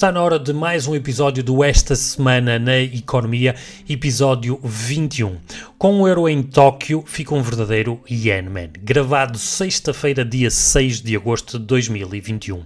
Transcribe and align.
está 0.00 0.10
na 0.10 0.22
hora 0.22 0.38
de 0.38 0.50
mais 0.50 0.86
um 0.86 0.94
episódio 0.94 1.44
do 1.44 1.62
Esta 1.62 1.94
Semana 1.94 2.58
na 2.58 2.78
Economia, 2.78 3.54
episódio 3.86 4.58
21. 4.64 5.36
Com 5.76 6.00
o 6.00 6.08
euro 6.08 6.26
em 6.26 6.42
Tóquio, 6.42 7.04
fica 7.06 7.34
um 7.34 7.42
verdadeiro 7.42 8.00
Yen 8.10 8.48
Man, 8.48 8.70
gravado 8.82 9.36
sexta-feira, 9.36 10.24
dia 10.24 10.50
6 10.50 11.02
de 11.02 11.14
agosto 11.14 11.58
de 11.58 11.66
2021. 11.66 12.62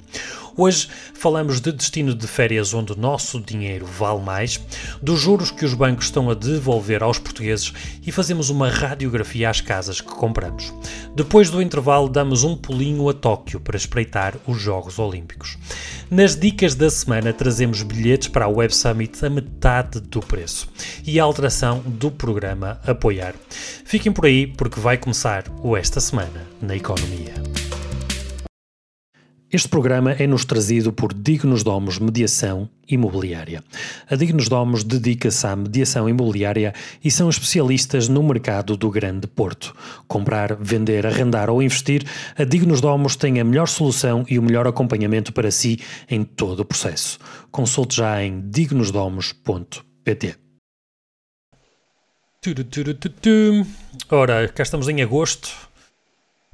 Hoje 0.57 0.89
falamos 1.15 1.61
de 1.61 1.73
destino 1.73 2.15
de 2.15 2.27
férias 2.29 2.73
onde 2.73 2.93
o 2.93 2.97
nosso 2.97 3.41
dinheiro 3.41 3.85
vale 3.87 4.21
mais, 4.21 4.61
dos 5.03 5.21
juros 5.21 5.51
que 5.51 5.65
os 5.65 5.75
bancos 5.75 6.07
estão 6.07 6.31
a 6.31 6.35
devolver 6.35 7.03
aos 7.03 7.19
portugueses 7.19 7.73
e 8.07 8.13
fazemos 8.13 8.51
uma 8.51 8.69
radiografia 8.69 9.51
às 9.51 9.61
casas 9.61 10.01
que 10.01 10.13
compramos. 10.13 10.73
Depois 11.17 11.51
do 11.51 11.61
intervalo, 11.61 12.09
damos 12.09 12.45
um 12.45 12.57
pulinho 12.57 13.09
a 13.09 13.15
Tóquio 13.15 13.59
para 13.59 13.77
espreitar 13.77 14.35
os 14.47 14.61
Jogos 14.61 14.99
Olímpicos. 14.99 15.59
Nas 16.09 16.37
dicas 16.37 16.75
da 16.77 16.89
semana, 16.89 17.33
trazemos 17.33 17.83
bilhetes 17.83 18.29
para 18.29 18.45
a 18.45 18.49
Web 18.49 18.75
Summit 18.75 19.25
a 19.25 19.31
metade 19.31 19.99
do 20.01 20.21
preço 20.21 20.69
e 21.05 21.19
a 21.19 21.25
alteração 21.25 21.83
do 21.85 22.11
programa 22.11 22.81
Apoiar. 22.87 23.35
Fiquem 23.85 24.13
por 24.13 24.27
aí 24.27 24.47
porque 24.47 24.79
vai 24.79 24.99
começar 24.99 25.45
o 25.63 25.77
Esta 25.77 26.01
Semana 26.01 26.47
na 26.63 26.77
Economia. 26.77 27.64
Este 29.55 29.69
programa 29.69 30.11
é-nos 30.11 30.45
trazido 30.45 30.93
por 30.93 31.15
Dignos 31.15 31.63
Domos 31.63 32.01
Mediação 32.01 32.69
Imobiliária. 32.89 33.63
A 34.11 34.17
Dignos 34.17 34.49
Domos 34.49 34.83
dedica-se 34.83 35.47
à 35.47 35.55
mediação 35.55 36.09
imobiliária 36.09 36.75
e 37.05 37.09
são 37.09 37.31
especialistas 37.31 38.09
no 38.09 38.21
mercado 38.25 38.77
do 38.77 38.91
Grande 38.91 39.29
Porto. 39.29 39.73
Comprar, 40.09 40.57
vender, 40.57 41.07
arrendar 41.07 41.49
ou 41.51 41.63
investir, 41.63 42.03
a 42.37 42.43
Dignos 42.43 42.81
Domos 42.81 43.15
tem 43.15 43.39
a 43.39 43.45
melhor 43.45 43.69
solução 43.69 44.27
e 44.29 44.41
o 44.41 44.43
melhor 44.43 44.67
acompanhamento 44.67 45.33
para 45.33 45.53
si 45.53 45.79
em 46.11 46.25
todo 46.25 46.59
o 46.59 46.65
processo. 46.65 47.21
Consulte 47.53 47.99
já 47.99 48.25
em 48.25 48.41
dignosdomos.pt. 48.51 50.35
Ora, 54.11 54.49
cá 54.49 54.65
estamos 54.65 54.89
em 54.89 55.01
agosto 55.01 55.74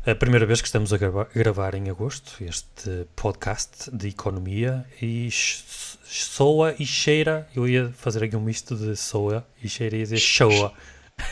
a 0.07 0.15
primeira 0.15 0.47
vez 0.47 0.63
que 0.63 0.67
estamos 0.67 0.95
a 0.95 0.97
gravar, 0.97 1.29
gravar 1.35 1.75
em 1.75 1.91
agosto 1.91 2.43
este 2.43 3.07
podcast 3.15 3.91
de 3.95 4.09
economia 4.09 4.87
e 5.01 5.29
soa 5.31 6.75
e 6.79 6.87
cheira. 6.87 7.47
Eu 7.55 7.69
ia 7.69 7.93
fazer 7.93 8.25
aqui 8.25 8.35
um 8.35 8.41
misto 8.41 8.75
de 8.75 8.97
soa 8.97 9.47
e 9.63 9.69
cheira 9.69 9.97
e 9.97 10.01
dizer 10.01 10.17
showa. 10.17 10.73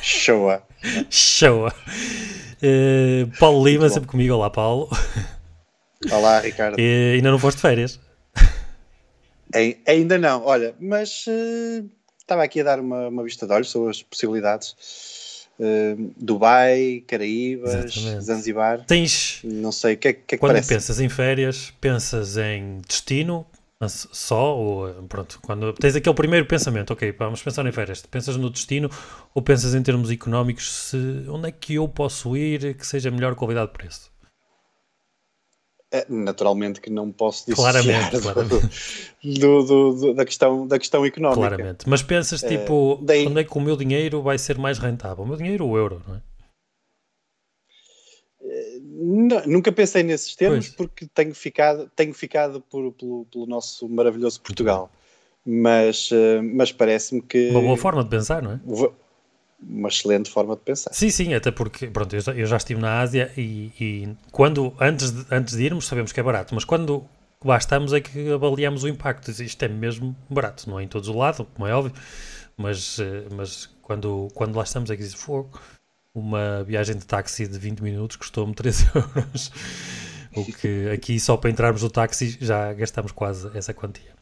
Showa. 0.03 0.63
showa. 1.09 1.75
Uh, 2.63 3.39
Paulo 3.39 3.67
Lima, 3.67 3.89
sempre 3.89 4.11
comigo. 4.11 4.35
Olá, 4.35 4.51
Paulo. 4.51 4.91
Olá, 6.13 6.41
Ricardo. 6.41 6.75
Uh, 6.75 7.15
ainda 7.15 7.31
não 7.31 7.39
foste 7.39 7.57
de 7.57 7.63
férias? 7.63 7.99
ainda 9.87 10.19
não, 10.19 10.45
olha, 10.45 10.75
mas 10.79 11.25
uh, 11.27 11.89
estava 12.19 12.45
aqui 12.45 12.61
a 12.61 12.65
dar 12.65 12.81
uma, 12.81 13.09
uma 13.09 13.25
vista 13.25 13.47
de 13.47 13.53
olhos 13.55 13.71
sobre 13.71 13.89
as 13.89 14.03
possibilidades 14.03 14.77
Uh, 15.59 16.13
Dubai, 16.17 17.03
Caraíbas, 17.07 17.97
Exatamente. 17.97 18.25
Zanzibar. 18.25 18.85
Tens. 18.87 19.41
Não 19.43 19.73
sei, 19.73 19.95
o 19.95 19.99
que 19.99 20.09
é 20.09 20.13
que, 20.13 20.19
é 20.21 20.23
que 20.23 20.39
Quando 20.39 20.53
parece? 20.53 20.69
pensas 20.69 21.01
em 21.01 21.09
férias, 21.09 21.73
pensas 21.81 22.37
em 22.37 22.79
destino 22.87 23.45
só? 23.87 24.57
Ou, 24.57 24.89
pronto, 25.05 25.39
quando 25.43 25.73
tens 25.73 25.95
aquele 25.95 26.15
primeiro 26.15 26.47
pensamento, 26.47 26.93
ok, 26.93 27.13
vamos 27.13 27.43
pensar 27.43 27.65
em 27.67 27.73
férias, 27.73 28.03
pensas 28.03 28.37
no 28.37 28.51
destino 28.51 28.91
ou 29.35 29.41
pensas 29.43 29.75
em 29.75 29.83
termos 29.83 30.11
económicos, 30.11 30.71
se, 30.73 30.97
onde 31.29 31.49
é 31.49 31.53
que 31.53 31.75
eu 31.75 31.87
posso 31.89 32.37
ir 32.37 32.75
que 32.75 32.87
seja 32.87 33.11
melhor 33.11 33.35
qualidade 33.35 33.69
de 33.69 33.79
preço? 33.79 34.11
É, 35.91 36.05
naturalmente 36.07 36.83
que 36.83 36.91
não 36.91 37.11
posso 37.11 37.47
dissociar 37.47 37.83
claramente, 37.83 38.21
claramente. 38.21 38.71
Do, 39.25 39.63
do, 39.63 39.95
do, 39.95 40.15
da, 40.15 40.25
questão, 40.27 40.67
da 40.67 40.79
questão 40.79 41.07
económica. 41.07 41.49
Claramente, 41.49 41.89
mas 41.89 42.03
pensas 42.03 42.43
é, 42.43 42.49
tipo, 42.49 42.99
daí... 43.03 43.27
onde 43.27 43.41
é 43.41 43.45
que 43.45 43.57
o 43.57 43.61
meu 43.61 43.75
dinheiro 43.75 44.21
vai 44.21 44.37
ser 44.37 44.59
mais 44.59 44.79
rentável? 44.79 45.25
O 45.25 45.27
meu 45.27 45.39
dinheiro 45.39 45.65
ou 45.65 45.73
o 45.73 45.79
euro, 45.79 46.03
não 46.07 46.17
é? 46.17 46.21
é 48.43 48.79
não, 48.83 49.47
nunca 49.47 49.73
pensei 49.73 50.03
nesses 50.03 50.37
termos 50.37 50.69
pois. 50.69 50.77
porque 50.77 51.07
tenho 51.07 51.35
ficado, 51.35 51.91
tenho 51.97 52.13
ficado 52.13 52.61
por, 52.61 52.93
pelo, 52.93 53.25
pelo 53.25 53.47
nosso 53.47 53.89
maravilhoso 53.89 54.43
Portugal. 54.43 54.91
Mas, 55.47 56.11
eh, 56.13 56.43
mas 56.43 56.71
parece-me 56.71 57.23
que. 57.23 57.49
Uma 57.49 57.63
boa 57.63 57.77
forma 57.79 58.05
de 58.05 58.11
pensar, 58.11 58.43
não 58.43 58.53
é? 58.53 58.61
Uma 59.61 59.89
excelente 59.89 60.31
forma 60.31 60.55
de 60.55 60.63
pensar. 60.63 60.93
Sim, 60.93 61.11
sim, 61.11 61.35
até 61.35 61.51
porque 61.51 61.89
pronto, 61.89 62.15
eu, 62.15 62.47
já, 62.47 62.57
estive 62.57 62.81
na 62.81 63.01
Ásia 63.01 63.33
e, 63.37 63.73
e, 63.81 64.09
quando 64.31 64.75
antes 64.81 65.11
de, 65.11 65.27
antes 65.31 65.57
de 65.57 65.65
irmos 65.65 65.87
sabemos 65.87 66.13
que 66.13 66.21
é 66.21 66.23
barato, 66.23 66.55
mas 66.55 66.65
quando 66.65 67.05
lá 67.45 67.57
estamos 67.57 67.93
é 67.93 68.01
que 68.01 68.31
avaliamos 68.31 68.85
o 68.85 68.89
impacto. 68.89 69.31
Isto 69.31 69.65
é 69.65 69.69
mesmo 69.69 70.17
barato, 70.29 70.69
não 70.69 70.79
é 70.79 70.85
em 70.85 70.89
todos 70.89 71.09
os 71.09 71.15
lados, 71.15 71.47
como 71.55 71.67
é 71.67 71.75
óbvio, 71.75 71.93
mas, 72.57 72.99
eh, 72.99 73.27
mas 73.35 73.67
quando, 73.83 74.29
quando 74.35 74.57
lá 74.57 74.65
estamos 74.65 74.91
é 74.91 74.97
que 74.97 75.03
diz 75.03 75.15
fogo. 75.15 75.61
Uma 76.15 76.65
viagem 76.65 76.97
de 76.97 77.07
táxi 77.07 77.47
de 77.47 77.59
20 77.59 77.81
minutos 77.81 78.17
custou-me 78.17 78.55
13 78.55 78.91
euros. 78.95 79.53
o 80.35 80.45
que 80.45 80.91
aqui 80.91 81.21
só 81.21 81.37
para 81.37 81.51
entrarmos 81.51 81.83
no 81.83 81.91
táxi 81.91 82.37
já 82.41 82.73
gastamos 82.73 83.13
quase 83.13 83.51
essa 83.57 83.73
quantia. 83.73 84.18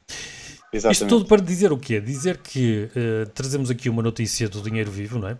Exatamente. 0.76 1.02
Isto 1.02 1.08
tudo 1.08 1.26
para 1.26 1.42
dizer 1.42 1.72
o 1.72 1.78
quê? 1.78 2.00
Dizer 2.00 2.38
que 2.38 2.88
uh, 2.94 3.28
trazemos 3.30 3.70
aqui 3.70 3.88
uma 3.88 4.02
notícia 4.02 4.48
do 4.48 4.60
dinheiro 4.60 4.90
vivo, 4.90 5.18
não 5.18 5.28
é? 5.28 5.32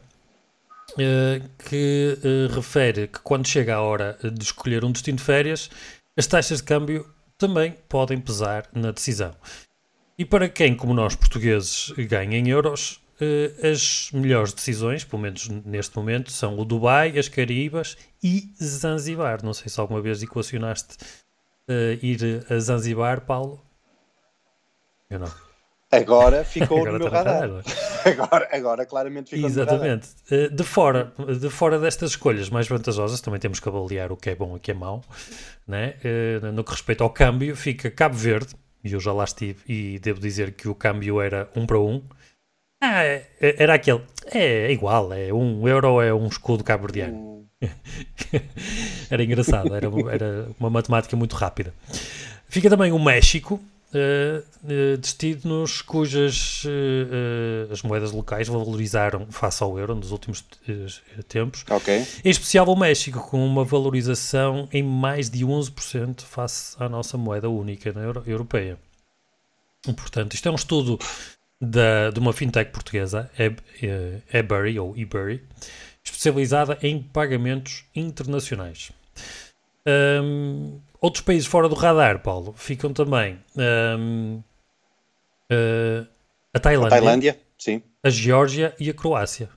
Uh, 0.93 1.49
que 1.69 2.17
uh, 2.25 2.55
refere 2.55 3.09
que 3.09 3.19
quando 3.21 3.47
chega 3.47 3.75
a 3.75 3.81
hora 3.81 4.19
de 4.23 4.43
escolher 4.43 4.85
um 4.85 4.91
destino 4.91 5.19
de 5.19 5.25
férias, 5.25 5.69
as 6.17 6.27
taxas 6.27 6.59
de 6.59 6.65
câmbio 6.65 7.07
também 7.37 7.75
podem 7.89 8.19
pesar 8.19 8.67
na 8.75 8.91
decisão. 8.91 9.35
E 10.19 10.25
para 10.25 10.49
quem, 10.49 10.75
como 10.75 10.95
nós 10.95 11.15
portugueses, 11.15 11.93
ganha 12.09 12.39
em 12.39 12.49
euros, 12.49 13.03
as 13.63 14.11
melhores 14.15 14.55
decisões, 14.55 15.05
pelo 15.05 15.21
menos 15.21 15.47
neste 15.47 15.95
momento, 15.95 16.33
são 16.33 16.59
o 16.59 16.65
Dubai, 16.65 17.19
as 17.19 17.29
Caraíbas 17.29 17.99
e 18.23 18.51
Zanzibar. 18.63 19.45
Não 19.45 19.53
sei 19.53 19.69
se 19.69 19.79
alguma 19.79 20.01
vez 20.01 20.23
equacionaste 20.23 20.97
ir 22.01 22.43
a 22.49 22.59
Zanzibar, 22.59 23.27
Paulo. 23.27 23.61
Agora 25.91 26.45
ficou 26.47 26.79
agora 26.79 26.93
no 26.93 26.99
meu 26.99 27.09
radar. 27.11 27.51
Agora, 28.07 28.49
agora 28.53 28.87
claramente 28.87 29.31
ficou 29.31 29.49
Exatamente. 29.49 30.09
no 30.31 30.37
radar. 30.37 30.57
De 30.57 30.63
fora, 30.63 31.13
de 31.41 31.51
fora 31.51 31.77
destas 31.81 32.11
escolhas 32.11 32.49
mais 32.49 32.69
vantajosas, 32.69 33.21
também 33.21 33.41
temos 33.41 33.59
que 33.59 33.69
avaliar 33.69 34.13
o 34.13 34.17
que 34.17 34.31
é 34.31 34.35
bom 34.37 34.55
e 34.55 34.57
o 34.59 34.61
que 34.61 34.71
é 34.71 34.75
mau. 34.75 35.03
Né? 35.67 35.95
Eh, 36.05 36.39
no 36.53 36.63
que 36.63 36.71
respeita 36.71 37.03
ao 37.03 37.11
câmbio, 37.11 37.57
fica 37.57 37.91
Cabo 37.91 38.15
Verde, 38.15 38.55
e 38.85 38.93
eu 38.93 39.01
já 39.01 39.13
lá 39.13 39.25
estive, 39.25 39.59
e 39.67 39.99
devo 39.99 40.21
dizer 40.21 40.53
que 40.53 40.69
o 40.69 40.75
câmbio 40.75 41.21
era 41.21 41.51
um 41.57 41.67
para 41.67 41.81
um. 41.81 42.01
Ah, 42.81 43.03
é, 43.03 43.27
é, 43.41 43.63
era 43.63 43.75
aquele. 43.75 44.03
É, 44.27 44.71
igual, 44.71 45.13
é 45.13 45.33
um 45.33 45.67
euro 45.67 46.01
é 46.01 46.15
um 46.15 46.29
escudo 46.29 46.63
cabo-verdiano. 46.63 47.17
Hum. 47.17 47.47
era 49.11 49.25
engraçado, 49.25 49.75
era, 49.75 49.89
era 50.13 50.49
uma 50.61 50.71
matemática 50.71 51.17
muito 51.17 51.35
rápida. 51.35 51.75
Fica 52.49 52.71
também 52.71 52.93
o 52.93 52.99
México, 53.03 53.61
uh, 53.97 54.97
destinos 54.99 55.83
cujas 55.83 56.65
uh, 56.65 57.73
as 57.73 57.83
moedas 57.83 58.13
locais 58.13 58.49
valorizaram 58.49 59.27
face 59.31 59.63
ao 59.63 59.79
euro 59.79 59.95
nos 59.95 60.13
últimos 60.13 60.45
tempos. 61.29 61.65
Okay. 61.69 62.07
Em 62.25 62.31
especial 62.31 62.67
o 62.67 62.77
México, 62.77 63.21
com 63.29 63.45
uma 63.45 63.65
valorização 63.65 64.69
em 64.73 64.83
mais 64.83 65.31
de 65.31 65.45
11% 65.45 66.23
face 66.23 66.77
à 66.79 66.89
nossa 66.89 67.17
moeda 67.17 67.49
única 67.49 67.93
na 67.93 68.03
euro, 68.03 68.23
europeia. 68.27 68.79
Portanto, 69.97 70.35
isto 70.35 70.49
é 70.49 70.53
um 70.53 70.57
estudo 70.57 70.99
da, 71.61 72.11
de 72.11 72.19
uma 72.19 72.33
fintech 72.33 72.71
portuguesa, 72.71 73.31
eBury, 74.33 74.79
ou 74.79 74.97
eBury, 74.97 75.43
especializada 76.03 76.79
em 76.83 77.03
pagamentos 77.03 77.85
internacionais. 77.95 78.91
Um, 79.87 80.81
outros 81.07 81.23
países 81.23 81.47
fora 81.47 81.69
do 81.69 81.75
radar, 81.75 82.21
Paulo, 82.21 82.53
ficam 82.57 82.93
também 82.93 83.39
um, 83.57 84.43
uh, 85.51 86.07
a 86.53 86.59
Tailândia, 86.59 86.87
a 86.87 87.01
Tailândia, 87.01 87.41
sim. 87.57 87.83
a 88.03 88.11
Geórgia 88.11 88.75
e 88.79 88.91
a 88.91 88.95
Croácia. 88.95 89.49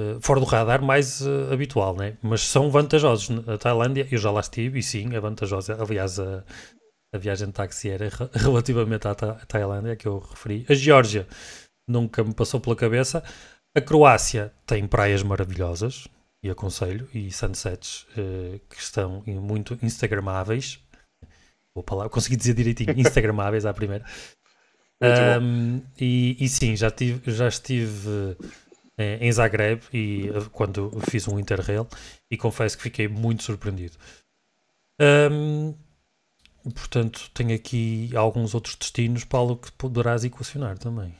Uh, 0.00 0.20
fora 0.20 0.40
do 0.40 0.46
radar 0.46 0.80
mais 0.80 1.20
uh, 1.20 1.52
habitual, 1.52 1.94
né? 1.94 2.16
mas 2.22 2.40
são 2.42 2.70
vantajosos. 2.70 3.46
A 3.46 3.58
Tailândia, 3.58 4.08
eu 4.10 4.18
já 4.18 4.30
lá 4.30 4.40
estive 4.40 4.78
e 4.78 4.82
sim, 4.82 5.14
é 5.14 5.20
vantajosa. 5.20 5.76
Aliás, 5.80 6.18
a, 6.18 6.44
a 7.12 7.18
viagem 7.18 7.48
de 7.48 7.52
táxi 7.52 7.90
era 7.90 8.08
relativamente 8.32 9.06
à, 9.06 9.14
Ta 9.14 9.34
Tailândia 9.46 9.96
que 9.96 10.08
eu 10.08 10.18
referi. 10.18 10.64
A 10.68 10.74
Geórgia 10.74 11.26
nunca 11.86 12.24
me 12.24 12.32
passou 12.32 12.58
pela 12.58 12.76
cabeça. 12.76 13.22
A 13.74 13.80
Croácia 13.80 14.52
tem 14.66 14.86
praias 14.86 15.22
maravilhosas, 15.22 16.08
e 16.42 16.50
aconselho, 16.50 17.08
e 17.12 17.30
sunsets 17.32 18.06
uh, 18.16 18.60
que 18.68 18.76
estão 18.76 19.22
muito 19.26 19.78
instagramáveis. 19.82 20.78
Vou 21.74 21.84
falar, 21.86 22.08
consegui 22.08 22.36
dizer 22.36 22.54
direitinho, 22.54 22.94
instagramáveis 22.98 23.66
à 23.66 23.74
primeira. 23.74 24.04
Um, 25.00 25.80
e, 25.98 26.36
e, 26.40 26.48
sim, 26.48 26.74
já, 26.76 26.90
tive, 26.90 27.30
já 27.30 27.46
estive 27.46 28.36
eh, 28.98 29.18
em 29.20 29.30
Zagreb 29.30 29.80
e 29.92 30.28
uh, 30.30 30.50
quando 30.50 30.90
fiz 31.08 31.28
um 31.28 31.38
Interrail 31.38 31.86
e 32.28 32.36
confesso 32.36 32.76
que 32.76 32.82
fiquei 32.82 33.06
muito 33.06 33.44
surpreendido. 33.44 33.96
Um, 35.00 35.72
portanto, 36.74 37.30
tem 37.32 37.52
aqui 37.52 38.10
alguns 38.16 38.54
outros 38.54 38.74
destinos, 38.74 39.24
Paulo, 39.24 39.56
que 39.56 39.70
poderás 39.72 40.24
equacionar 40.24 40.78
também. 40.78 41.14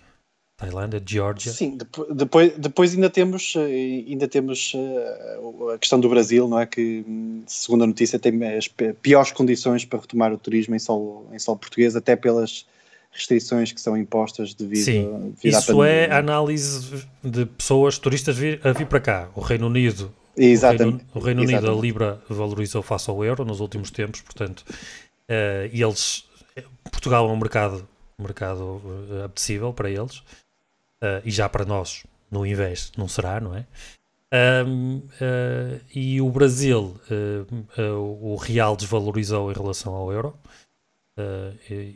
Tailândia, 0.58 1.00
Geórgia. 1.06 1.52
Sim, 1.52 1.78
depois, 2.10 2.52
depois 2.58 2.92
ainda 2.92 3.08
temos, 3.08 3.54
eh, 3.56 4.04
ainda 4.08 4.26
temos 4.26 4.72
eh, 4.74 5.38
a 5.72 5.78
questão 5.78 6.00
do 6.00 6.08
Brasil, 6.08 6.48
não 6.48 6.58
é? 6.58 6.66
Que, 6.66 7.04
segundo 7.46 7.84
a 7.84 7.86
notícia, 7.86 8.18
tem 8.18 8.44
as 8.44 8.66
piores 9.00 9.30
condições 9.30 9.84
para 9.84 10.00
retomar 10.00 10.32
o 10.32 10.36
turismo 10.36 10.74
em 10.74 10.80
solo, 10.80 11.28
em 11.32 11.38
solo 11.38 11.58
português, 11.58 11.94
até 11.94 12.16
pelas 12.16 12.66
restrições 13.12 13.70
que 13.70 13.80
são 13.80 13.96
impostas 13.96 14.52
devido, 14.52 14.84
Sim, 14.84 15.32
devido 15.36 15.58
isso 15.58 15.84
é 15.84 16.10
análise 16.10 17.06
de 17.22 17.46
pessoas, 17.46 17.96
turistas 17.96 18.36
vir, 18.36 18.60
a 18.64 18.72
vir 18.72 18.86
para 18.88 19.00
cá. 19.00 19.30
O 19.36 19.40
Reino 19.40 19.68
Unido, 19.68 20.12
Exatamente. 20.36 21.04
O 21.14 21.20
Reino, 21.20 21.42
o 21.42 21.46
Reino 21.46 21.58
Unido, 21.60 21.78
a 21.78 21.80
Libra 21.80 22.20
valorizou 22.28 22.82
face 22.82 23.08
ao 23.08 23.24
euro 23.24 23.44
nos 23.44 23.60
últimos 23.60 23.92
tempos, 23.92 24.22
portanto, 24.22 24.64
uh, 24.68 25.70
eles, 25.72 26.24
Portugal 26.90 27.28
é 27.28 27.32
um 27.32 27.36
mercado, 27.36 27.88
mercado 28.18 28.82
apetecível 29.24 29.72
para 29.72 29.88
eles 29.88 30.20
uh, 31.02 31.22
e 31.24 31.30
já 31.30 31.48
para 31.48 31.64
nós, 31.64 32.04
no 32.30 32.46
invés, 32.46 32.92
não 32.96 33.08
será, 33.08 33.40
não 33.40 33.54
é? 33.54 33.66
Um, 34.66 34.98
uh, 34.98 35.80
e 35.94 36.20
o 36.20 36.30
Brasil, 36.30 37.00
uh, 37.10 37.92
o 38.20 38.36
real 38.36 38.76
desvalorizou 38.76 39.50
em 39.50 39.54
relação 39.54 39.94
ao 39.94 40.12
euro, 40.12 40.38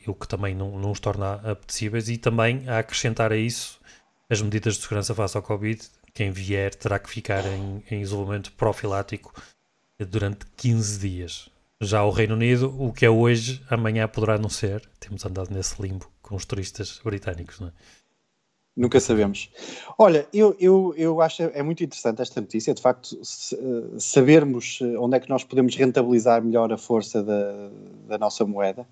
o 0.09 0.15
que 0.15 0.27
também 0.27 0.53
não, 0.53 0.77
não 0.81 0.91
os 0.91 0.99
torna 0.99 1.35
apetecíveis, 1.35 2.09
e 2.09 2.19
também 2.19 2.69
a 2.69 2.79
acrescentar 2.79 3.31
a 3.31 3.37
isso 3.37 3.81
as 4.29 4.43
medidas 4.43 4.75
de 4.75 4.83
segurança 4.83 5.15
face 5.15 5.37
ao 5.37 5.43
Covid. 5.43 5.81
Quem 6.13 6.33
vier 6.33 6.75
terá 6.75 6.99
que 6.99 7.09
ficar 7.09 7.47
em, 7.47 7.85
em 7.89 8.01
isolamento 8.01 8.51
profilático 8.53 9.33
durante 10.09 10.45
15 10.57 10.99
dias. 10.99 11.49
Já 11.81 12.03
o 12.03 12.11
Reino 12.11 12.35
Unido, 12.35 12.75
o 12.83 12.93
que 12.93 13.05
é 13.07 13.11
hoje, 13.11 13.63
amanhã 13.71 14.09
poderá 14.09 14.39
não 14.39 14.49
ser. 14.49 14.89
Temos 14.99 15.25
andado 15.25 15.51
nesse 15.51 15.81
limbo 15.81 16.11
com 16.21 16.35
os 16.35 16.45
turistas 16.45 17.01
britânicos, 17.05 17.61
não 17.61 17.69
é? 17.69 17.73
Nunca 18.75 18.99
sabemos. 19.01 19.51
Olha, 19.99 20.27
eu, 20.33 20.57
eu, 20.59 20.95
eu 20.97 21.21
acho 21.21 21.43
é 21.43 21.63
muito 21.63 21.85
interessante 21.85 22.23
esta 22.23 22.41
notícia, 22.41 22.73
de 22.73 22.81
facto, 22.81 23.15
eh, 23.15 23.99
sabermos 23.99 24.79
eh, 24.81 24.97
onde 24.99 25.17
é 25.17 25.21
que 25.21 25.29
nós 25.29 25.45
podemos 25.45 25.77
rentabilizar 25.77 26.43
melhor 26.43 26.73
a 26.73 26.79
força 26.79 27.23
da, 27.23 27.71
da 28.09 28.17
nossa 28.17 28.47
moeda. 28.47 28.87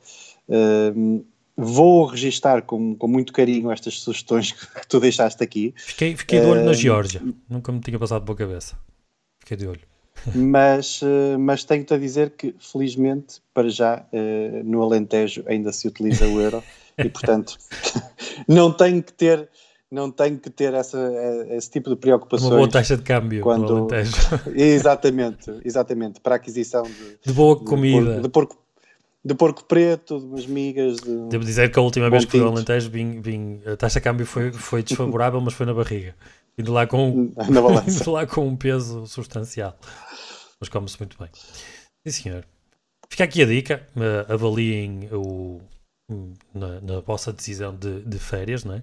Uh, 0.46 1.24
vou 1.56 2.04
registar 2.04 2.62
com, 2.62 2.94
com 2.94 3.08
muito 3.08 3.32
carinho 3.32 3.70
estas 3.70 4.00
sugestões 4.00 4.52
que 4.52 4.86
tu 4.86 5.00
deixaste 5.00 5.42
aqui. 5.42 5.72
Fiquei, 5.78 6.14
fiquei 6.14 6.40
de 6.40 6.46
olho 6.46 6.60
uh, 6.60 6.66
na 6.66 6.72
Geórgia, 6.74 7.22
nunca 7.48 7.72
me 7.72 7.80
tinha 7.80 7.98
passado 7.98 8.22
pela 8.22 8.36
cabeça. 8.36 8.76
Fiquei 9.38 9.56
de 9.56 9.66
olho. 9.66 9.88
Mas, 10.34 11.00
mas 11.38 11.64
tenho-te 11.64 11.94
a 11.94 11.96
dizer 11.96 12.32
que, 12.36 12.54
felizmente, 12.58 13.40
para 13.54 13.70
já, 13.70 14.04
no 14.66 14.82
Alentejo 14.82 15.42
ainda 15.46 15.72
se 15.72 15.88
utiliza 15.88 16.26
o 16.26 16.38
euro 16.38 16.62
e, 16.98 17.08
portanto, 17.08 17.56
não 18.46 18.70
tenho 18.70 19.02
que 19.02 19.14
ter 19.14 19.48
não 19.90 20.10
tenho 20.10 20.38
que 20.38 20.48
ter 20.48 20.72
essa, 20.72 20.98
eh, 20.98 21.56
esse 21.56 21.70
tipo 21.70 21.90
de 21.90 21.96
preocupações. 21.96 22.50
Uma 22.50 22.58
boa 22.58 22.70
taxa 22.70 22.96
de 22.96 23.02
câmbio 23.02 23.42
quando... 23.42 23.88
exatamente, 24.54 25.50
exatamente, 25.64 26.20
para 26.20 26.34
a 26.34 26.36
aquisição 26.36 26.82
de, 26.84 27.18
de 27.26 27.32
boa 27.32 27.58
comida. 27.58 28.16
De, 28.16 28.22
de, 28.22 28.28
porco, 28.28 28.56
de 29.24 29.34
porco 29.34 29.64
preto, 29.64 30.20
de 30.20 30.26
umas 30.26 30.46
migas. 30.46 30.98
De 30.98 31.28
Devo 31.28 31.44
dizer 31.44 31.72
que 31.72 31.78
a 31.78 31.82
última 31.82 32.08
vez 32.08 32.24
que 32.24 32.30
fui 32.30 32.40
ao 32.40 32.48
Alentejo 32.48 32.88
vim, 32.88 33.20
vim, 33.20 33.60
a 33.66 33.76
taxa 33.76 33.98
de 33.98 34.04
câmbio 34.04 34.26
foi, 34.26 34.52
foi 34.52 34.82
desfavorável, 34.82 35.40
mas 35.40 35.54
foi 35.54 35.66
na 35.66 35.74
barriga. 35.74 36.14
Indo 36.56 36.72
lá 36.72 36.86
com, 36.86 37.32
indo 37.88 38.10
lá 38.12 38.26
com 38.26 38.46
um 38.46 38.56
peso 38.56 39.06
substancial. 39.06 39.76
Mas 40.60 40.68
come-se 40.68 40.98
muito 40.98 41.18
bem. 41.18 41.28
Sim, 42.06 42.22
senhor. 42.22 42.44
Fica 43.08 43.24
aqui 43.24 43.42
a 43.42 43.46
dica: 43.46 43.88
uh, 43.96 44.32
avaliem 44.32 45.08
o, 45.12 45.60
na, 46.54 46.80
na 46.80 47.00
vossa 47.00 47.32
decisão 47.32 47.74
de, 47.74 48.02
de 48.02 48.18
férias, 48.18 48.64
não 48.64 48.74
é? 48.74 48.82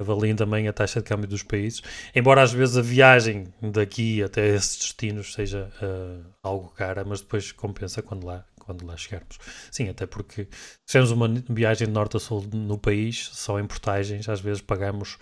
Avaliem 0.00 0.36
também 0.36 0.68
a 0.68 0.72
taxa 0.72 1.00
de 1.00 1.06
câmbio 1.06 1.26
dos 1.26 1.42
países, 1.42 1.82
embora 2.14 2.42
às 2.42 2.52
vezes 2.52 2.76
a 2.76 2.82
viagem 2.82 3.52
daqui 3.60 4.22
até 4.22 4.46
esses 4.48 4.78
destinos 4.78 5.32
seja 5.32 5.70
uh, 5.82 6.24
algo 6.42 6.68
cara, 6.68 7.04
mas 7.04 7.20
depois 7.20 7.50
compensa 7.50 8.00
quando 8.00 8.24
lá, 8.24 8.44
quando 8.60 8.86
lá 8.86 8.96
chegarmos. 8.96 9.38
Sim, 9.72 9.88
até 9.88 10.06
porque 10.06 10.44
se 10.86 10.92
fizermos 10.92 11.10
uma 11.10 11.28
viagem 11.50 11.88
de 11.88 11.92
norte 11.92 12.16
a 12.16 12.20
sul 12.20 12.44
no 12.52 12.78
país, 12.78 13.28
só 13.32 13.58
em 13.58 13.66
portagens, 13.66 14.28
às 14.28 14.40
vezes 14.40 14.62
pagamos 14.62 15.14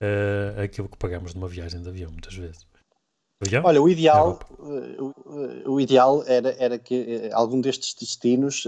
uh, 0.00 0.60
aquilo 0.62 0.88
que 0.88 0.96
pagamos 0.96 1.34
numa 1.34 1.48
viagem 1.48 1.82
de 1.82 1.88
avião, 1.88 2.12
muitas 2.12 2.34
vezes. 2.34 2.64
Avião? 3.44 3.64
Olha, 3.64 3.82
o 3.82 3.88
ideal, 3.88 4.38
o, 4.60 5.72
o, 5.72 5.80
ideal 5.80 6.22
era, 6.24 6.54
era 6.56 6.78
que 6.78 7.30
uh, 7.30 7.30
algum 7.32 7.60
destes 7.60 7.92
destinos 7.94 8.62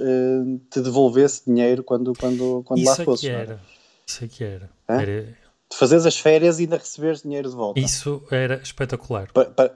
te 0.70 0.81
devolvesse 0.81 1.44
dinheiro 1.46 1.84
quando, 1.84 2.12
quando, 2.19 2.64
quando 2.64 2.81
Isso 2.81 2.88
lá 2.88 2.96
fosse. 2.96 3.28
É 3.28 3.32
era. 3.32 3.75
Isso 4.08 4.25
é 4.25 4.29
que 4.29 4.44
era. 4.44 4.70
era... 4.88 5.23
De 5.69 5.76
fazeres 5.76 6.06
as 6.06 6.17
férias 6.17 6.58
e 6.58 6.62
ainda 6.62 6.76
receberes 6.76 7.23
dinheiro 7.23 7.50
de 7.50 7.56
volta. 7.56 7.81
Isso 7.81 8.23
era 8.31 8.56
espetacular. 8.62 9.32
Pa, 9.32 9.47
pa, 9.47 9.70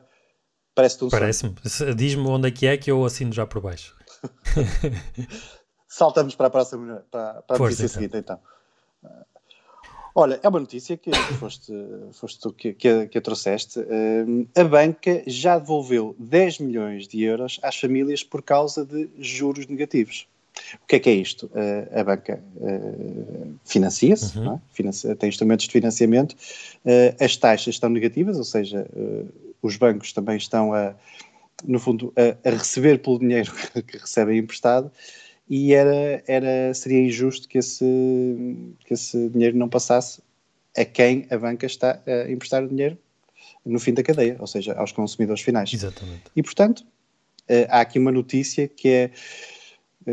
Parece-te 0.74 1.04
um 1.04 1.08
Parece-me. 1.08 1.54
Diz-me 1.96 2.26
onde 2.28 2.48
é 2.48 2.50
que 2.50 2.66
é 2.66 2.76
que 2.76 2.90
eu 2.90 3.04
assino 3.04 3.32
já 3.32 3.46
por 3.46 3.60
baixo. 3.60 3.96
Saltamos 5.88 6.34
para 6.34 6.46
a 6.46 6.50
próxima 6.50 7.04
para, 7.10 7.42
para 7.42 7.56
a 7.56 7.58
notícia 7.58 7.84
então. 7.84 7.88
seguinte 7.88 8.16
então. 8.16 8.40
Olha, 10.14 10.40
é 10.42 10.48
uma 10.48 10.60
notícia 10.60 10.96
que 10.96 11.10
foste, 11.38 11.72
foste 12.12 12.40
tu 12.40 12.52
que, 12.52 12.72
que, 12.72 13.06
que 13.06 13.18
a 13.18 13.20
trouxeste. 13.20 13.80
a 14.56 14.64
banca 14.64 15.22
já 15.26 15.58
devolveu 15.58 16.16
10 16.18 16.58
milhões 16.60 17.06
de 17.06 17.22
euros 17.22 17.60
às 17.62 17.76
famílias 17.76 18.24
por 18.24 18.42
causa 18.42 18.84
de 18.84 19.10
juros 19.18 19.66
negativos. 19.66 20.26
O 20.82 20.86
que 20.86 20.96
é 20.96 20.98
que 20.98 21.10
é 21.10 21.14
isto? 21.14 21.46
Uh, 21.46 21.98
a 21.98 22.04
banca 22.04 22.42
uh, 22.56 23.54
financia-se, 23.64 24.38
uhum. 24.38 24.54
é? 24.54 24.60
financia, 24.72 25.14
tem 25.16 25.28
instrumentos 25.28 25.66
de 25.66 25.72
financiamento, 25.72 26.32
uh, 26.32 27.24
as 27.24 27.36
taxas 27.36 27.74
estão 27.74 27.88
negativas, 27.88 28.36
ou 28.36 28.44
seja, 28.44 28.86
os 29.62 29.76
bancos 29.76 30.12
também 30.12 30.36
estão 30.36 30.72
a, 30.72 30.94
no 31.64 31.78
fundo, 31.78 32.12
a, 32.16 32.48
a, 32.48 32.52
receber 32.52 32.98
pelo 32.98 33.18
dinheiro 33.18 33.52
que 33.86 33.98
recebem 33.98 34.38
emprestado 34.38 34.90
e 35.48 35.74
era, 35.74 36.22
era, 36.26 36.72
seria 36.74 37.00
injusto 37.00 37.48
que 37.48 37.58
esse, 37.58 37.84
que 38.86 38.94
esse 38.94 39.28
dinheiro 39.30 39.56
não 39.56 39.68
passasse 39.68 40.22
a 40.76 40.84
quem 40.84 41.26
a 41.30 41.36
banca 41.36 41.66
está 41.66 42.00
a 42.06 42.30
emprestar 42.30 42.62
o 42.62 42.68
dinheiro 42.68 42.96
no 43.66 43.80
fim 43.80 43.92
da 43.92 44.02
cadeia, 44.02 44.36
ou 44.38 44.46
seja, 44.46 44.74
aos 44.74 44.92
consumidores 44.92 45.42
finais. 45.42 45.72
Exatamente. 45.74 46.22
E, 46.34 46.42
portanto, 46.42 46.84
há 47.68 47.80
aqui 47.80 47.98
uma 47.98 48.12
notícia 48.12 48.68
que 48.68 48.88
é 48.88 49.10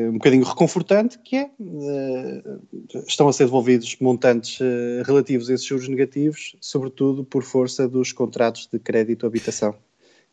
um 0.09 0.13
bocadinho 0.13 0.44
reconfortante, 0.44 1.19
que 1.19 1.35
é 1.35 1.49
uh, 1.59 2.61
estão 3.07 3.27
a 3.27 3.33
ser 3.33 3.45
devolvidos 3.45 3.95
montantes 3.99 4.59
uh, 4.59 5.03
relativos 5.05 5.49
a 5.49 5.54
esses 5.54 5.66
juros 5.66 5.87
negativos, 5.87 6.56
sobretudo 6.61 7.23
por 7.23 7.44
força 7.44 7.87
dos 7.87 8.11
contratos 8.11 8.68
de 8.71 8.80
crédito 8.80 9.25
habitação 9.25 9.75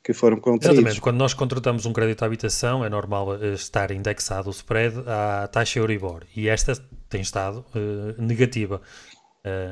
que 0.03 0.13
foram 0.13 0.37
contraídos. 0.37 0.79
Exatamente, 0.79 1.01
quando 1.01 1.17
nós 1.17 1.33
contratamos 1.33 1.87
um 1.87 1.93
crédito 1.93 2.23
à 2.23 2.27
habitação 2.27 2.85
é 2.85 2.89
normal 2.89 3.29
uh, 3.29 3.55
estar 3.55 3.91
indexado 3.91 4.49
o 4.49 4.53
spread 4.53 4.97
à 5.07 5.49
taxa 5.49 5.79
Euribor 5.79 6.25
e 6.37 6.49
esta 6.49 6.75
tem 7.09 7.21
estado 7.21 7.65
negativa. 8.19 8.81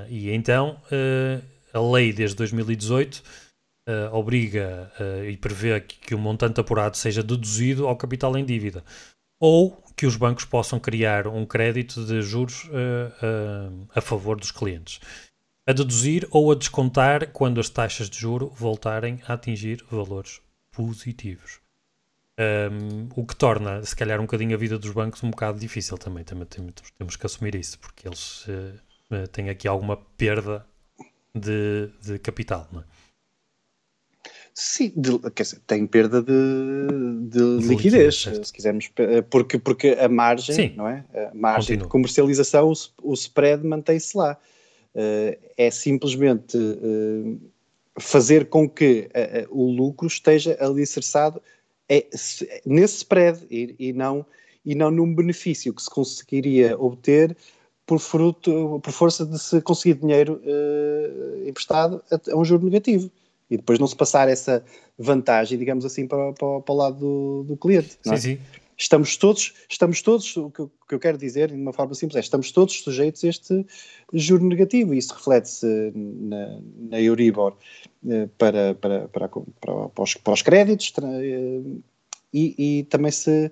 e 0.08 0.30
então 0.30 0.76
a 1.74 1.80
lei 1.80 2.12
desde 2.12 2.36
2018 2.36 3.20
obriga 4.12 4.92
e 5.28 5.36
prevê 5.36 5.80
que, 5.80 5.98
que 5.98 6.14
o 6.14 6.18
montante 6.18 6.60
apurado 6.60 6.96
seja 6.96 7.20
deduzido 7.20 7.88
ao 7.88 7.96
capital 7.96 8.36
em 8.36 8.44
dívida 8.44 8.84
ou 9.42 9.76
que 9.96 10.06
os 10.06 10.14
bancos 10.14 10.44
possam 10.44 10.78
criar 10.78 11.26
um 11.26 11.44
crédito 11.44 12.06
de 12.06 12.22
juros 12.22 12.62
uh, 12.66 12.68
uh, 12.70 13.88
a 13.92 14.00
favor 14.00 14.38
dos 14.38 14.52
clientes, 14.52 15.00
a 15.66 15.72
deduzir 15.72 16.28
ou 16.30 16.52
a 16.52 16.54
descontar 16.54 17.28
quando 17.32 17.58
as 17.58 17.68
taxas 17.68 18.08
de 18.08 18.16
juro 18.16 18.52
voltarem 18.54 19.20
a 19.26 19.32
atingir 19.32 19.84
valores 19.90 20.40
positivos. 20.70 21.60
Um, 22.38 23.08
o 23.16 23.26
que 23.26 23.34
torna, 23.34 23.84
se 23.84 23.96
calhar, 23.96 24.20
um 24.20 24.24
bocadinho 24.26 24.54
a 24.54 24.58
vida 24.58 24.78
dos 24.78 24.92
bancos 24.92 25.24
um 25.24 25.30
bocado 25.30 25.58
difícil 25.58 25.98
também. 25.98 26.22
Também 26.22 26.46
temos, 26.46 26.74
temos 26.96 27.16
que 27.16 27.26
assumir 27.26 27.56
isso, 27.56 27.80
porque 27.80 28.06
eles 28.06 28.46
uh, 28.46 29.26
têm 29.32 29.50
aqui 29.50 29.66
alguma 29.66 29.96
perda 29.96 30.64
de, 31.34 31.90
de 32.00 32.16
capital. 32.20 32.68
Não 32.70 32.80
é? 32.80 32.84
Sim, 34.54 34.92
de, 34.94 35.18
quer 35.30 35.44
dizer, 35.44 35.60
tem 35.66 35.86
perda 35.86 36.22
de, 36.22 36.32
de 37.28 37.66
liquidez, 37.66 38.28
se 38.42 38.52
quisermos, 38.52 38.90
porque, 39.30 39.58
porque 39.58 39.88
a 39.98 40.08
margem, 40.08 40.54
Sim. 40.54 40.74
não 40.76 40.86
é? 40.86 41.04
A 41.14 41.34
margem 41.34 41.76
Continua. 41.76 41.86
de 41.86 41.90
comercialização, 41.90 42.70
o, 42.70 43.10
o 43.10 43.14
spread 43.14 43.66
mantém-se 43.66 44.16
lá. 44.16 44.36
Uh, 44.94 45.34
é 45.56 45.70
simplesmente 45.70 46.58
uh, 46.58 47.40
fazer 47.98 48.50
com 48.50 48.68
que 48.68 49.08
uh, 49.08 49.58
o 49.58 49.70
lucro 49.70 50.06
esteja 50.06 50.54
alicerçado 50.60 51.40
é, 51.88 52.06
nesse 52.66 52.96
spread 52.96 53.40
e, 53.50 53.74
e, 53.78 53.92
não, 53.94 54.26
e 54.62 54.74
não 54.74 54.90
num 54.90 55.14
benefício 55.14 55.72
que 55.72 55.82
se 55.82 55.88
conseguiria 55.88 56.78
obter 56.78 57.34
por 57.86 57.98
fruto, 58.00 58.80
por 58.82 58.92
força 58.92 59.24
de 59.24 59.38
se 59.38 59.62
conseguir 59.62 59.94
dinheiro 59.94 60.40
emprestado 61.46 62.02
a, 62.10 62.30
a 62.30 62.36
um 62.36 62.44
juro 62.44 62.64
negativo 62.64 63.10
e 63.52 63.56
depois 63.58 63.78
não 63.78 63.86
se 63.86 63.94
passar 63.94 64.30
essa 64.30 64.64
vantagem, 64.98 65.58
digamos 65.58 65.84
assim, 65.84 66.06
para, 66.06 66.32
para, 66.32 66.60
para 66.62 66.74
o 66.74 66.76
lado 66.76 66.98
do, 66.98 67.44
do 67.44 67.56
cliente. 67.56 67.98
Sim, 68.02 68.14
é? 68.14 68.16
sim. 68.16 68.38
estamos 68.78 69.18
todos, 69.18 69.52
estamos 69.68 70.00
todos, 70.00 70.34
o 70.38 70.50
que, 70.50 70.94
eu, 70.94 70.98
quero 70.98 71.18
dizer 71.18 71.50
de 71.50 71.60
uma 71.60 71.72
forma 71.72 71.94
simples 71.94 72.16
é, 72.16 72.20
estamos 72.20 72.50
todos 72.50 72.80
sujeitos 72.80 73.22
a 73.24 73.28
este 73.28 73.66
juro 74.14 74.46
negativo 74.46 74.94
e 74.94 74.98
isso 74.98 75.12
reflete-se 75.14 75.92
na, 75.94 76.58
na 76.90 77.00
Euribor 77.00 77.54
eh, 78.08 78.26
para, 78.38 78.74
para, 78.74 79.08
para, 79.08 79.28
para, 79.28 80.02
os, 80.02 80.14
para 80.14 80.32
os 80.32 80.40
créditos 80.40 80.90
eh, 81.02 81.60
e, 82.32 82.54
e, 82.78 82.84
também 82.84 83.12
se, 83.12 83.50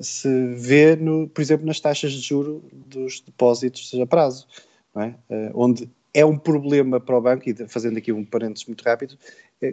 se 0.00 0.54
vê, 0.56 0.96
no, 0.96 1.28
por 1.28 1.40
exemplo, 1.40 1.64
nas 1.64 1.78
taxas 1.78 2.10
de 2.10 2.20
juro 2.20 2.64
dos 2.72 3.20
depósitos 3.20 3.94
a 3.94 4.04
prazo, 4.04 4.48
é? 4.96 5.14
Eh, 5.30 5.52
onde 5.54 5.88
é 6.14 6.24
um 6.24 6.38
problema 6.38 6.98
para 7.00 7.16
o 7.16 7.20
banco, 7.20 7.48
e 7.48 7.54
fazendo 7.68 7.98
aqui 7.98 8.12
um 8.12 8.24
parênteses 8.24 8.66
muito 8.66 8.82
rápido, 8.82 9.16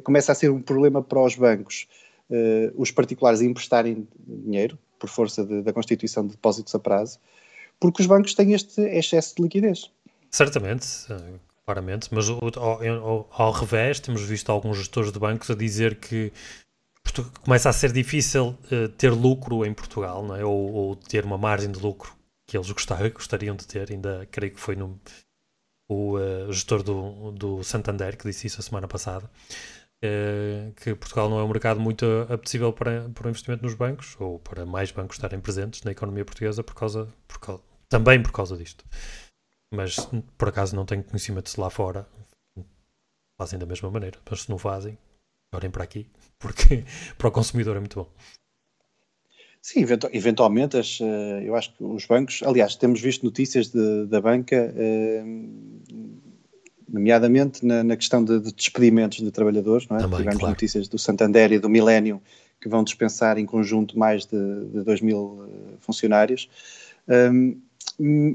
começa 0.04 0.32
a 0.32 0.36
ser 0.36 0.50
um 0.50 0.62
problema 0.62 1.02
para 1.02 1.22
os 1.22 1.36
bancos 1.36 1.88
uh, 2.30 2.74
os 2.76 2.92
particulares 2.92 3.42
emprestarem 3.42 4.08
dinheiro, 4.28 4.78
por 5.00 5.10
força 5.10 5.46
de, 5.46 5.62
da 5.62 5.74
constituição 5.74 6.26
de 6.26 6.32
depósitos 6.32 6.74
a 6.74 6.80
prazo, 6.80 7.20
porque 7.80 8.02
os 8.02 8.08
bancos 8.08 8.34
têm 8.34 8.54
este 8.54 8.82
excesso 8.82 9.36
de 9.36 9.44
liquidez. 9.44 9.92
Certamente, 10.32 10.88
eh, 11.10 11.34
claramente, 11.66 12.08
mas 12.12 12.30
ao, 12.30 12.40
ao, 12.58 13.30
ao 13.32 13.52
revés, 13.52 14.00
temos 14.00 14.22
visto 14.24 14.50
alguns 14.50 14.78
gestores 14.78 15.12
de 15.12 15.20
bancos 15.20 15.50
a 15.50 15.56
dizer 15.56 15.96
que 15.96 16.32
começa 17.44 17.70
a 17.70 17.74
ser 17.74 17.92
difícil 17.92 18.58
uh, 18.72 18.90
ter 18.98 19.12
lucro 19.12 19.66
em 19.66 19.74
Portugal, 19.74 20.26
não 20.26 20.36
é? 20.36 20.44
ou, 20.44 20.74
ou, 20.74 20.96
ter 20.96 21.24
uma 21.24 21.38
margem 21.38 21.72
de 21.72 21.80
lucro 21.80 22.16
que 22.48 22.58
eles 22.58 22.70
gostar, 22.72 23.10
gostariam 23.10 23.56
de 23.56 23.68
ter. 23.68 23.92
Ainda 23.92 24.28
creio 24.32 24.54
que 24.54 24.60
foi 24.60 24.76
no, 24.76 25.00
o 25.88 26.18
uh, 26.18 26.52
gestor 26.52 26.84
do, 26.84 27.32
do 27.32 27.64
Santander 27.64 28.18
que 28.18 28.28
disse 28.28 28.48
isso 28.48 28.60
a 28.60 28.64
semana 28.64 28.88
passada. 28.88 29.30
Eh, 30.04 30.72
que 30.76 30.94
Portugal 30.94 31.30
não 31.30 31.40
é 31.40 31.44
um 31.44 31.48
mercado 31.48 31.80
muito 31.80 32.06
apetecível 32.30 32.72
para, 32.74 33.10
para 33.10 33.28
o 33.28 33.30
investimento 33.30 33.64
nos 33.64 33.74
bancos 33.74 34.16
ou 34.20 34.38
para 34.40 34.66
mais 34.66 34.92
bancos 34.92 35.16
estarem 35.16 35.40
presentes 35.40 35.82
na 35.84 35.92
economia 35.92 36.26
portuguesa 36.26 36.64
por 36.64 36.76
causa, 36.76 37.08
por 37.28 37.62
também 37.90 38.22
por 38.22 38.32
causa 38.32 38.58
disto. 38.58 38.86
Mas 39.74 39.96
por 40.38 40.50
acaso 40.50 40.76
não 40.76 40.86
tenho 40.86 41.04
conhecimento 41.04 41.50
se 41.50 41.60
lá 41.60 41.70
fora 41.70 42.08
fazem 43.40 43.58
da 43.58 43.66
mesma 43.66 43.90
maneira. 43.90 44.20
Mas 44.30 44.44
se 44.44 44.50
não 44.50 44.58
fazem, 44.58 44.98
olhem 45.54 45.72
para 45.72 45.84
aqui, 45.84 46.10
porque 46.40 46.86
para 47.18 47.30
o 47.30 47.32
consumidor 47.32 47.78
é 47.78 47.80
muito 47.80 47.96
bom. 47.96 48.12
Sim, 49.66 49.84
eventualmente, 50.14 50.78
as, 50.78 51.00
eh, 51.02 51.42
eu 51.44 51.56
acho 51.56 51.74
que 51.74 51.84
os 51.84 52.06
bancos, 52.06 52.44
aliás, 52.46 52.76
temos 52.76 53.02
visto 53.02 53.24
notícias 53.26 53.70
de, 53.70 54.06
da 54.06 54.22
banca 54.22 54.72
eh, 54.78 55.24
nomeadamente 56.88 57.66
na, 57.66 57.84
na 57.84 57.96
questão 57.96 58.24
de, 58.24 58.40
de, 58.42 58.54
despedimentos 58.54 59.18
de 59.18 59.32
trabalhadores. 59.32 59.88
Não 59.88 59.98
é? 59.98 60.02
Também, 60.02 60.20
Tivemos 60.20 60.38
claro. 60.38 60.54
notícias 60.54 60.88
do 60.88 61.00
Santander 61.00 61.52
e 61.52 61.58
do 61.58 61.68
Millennium 61.68 62.22
que 62.62 62.70
vão 62.70 62.84
dispensar 62.84 63.40
em 63.40 63.46
conjunto 63.48 63.98
mais 63.98 64.28
de, 64.28 64.38
de 64.66 64.84
2 64.84 65.02
mil 65.02 65.44
eh, 65.48 65.78
funcionários. 65.80 66.48
Um, 67.08 67.60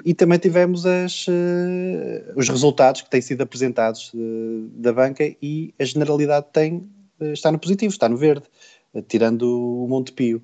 e 0.05 0.13
também 0.15 0.39
tivemos 0.41 0.85
as, 0.85 1.29
uh, 1.29 2.33
os 2.35 2.49
resultados 2.49 3.03
que 3.03 3.11
têm 3.11 3.21
sido 3.21 3.43
apresentados 3.43 4.13
uh, 4.15 4.69
da 4.75 4.93
banca 4.93 5.23
e 5.41 5.73
a 5.79 5.85
generalidade 5.85 6.47
tem, 6.53 6.79
uh, 7.21 7.33
está 7.33 7.53
no 7.53 7.59
positivo, 7.61 7.93
está 7.93 8.09
no 8.09 8.17
verde, 8.17 8.47
tirando 9.07 9.43
o 9.43 9.87
Montepio. 9.87 10.43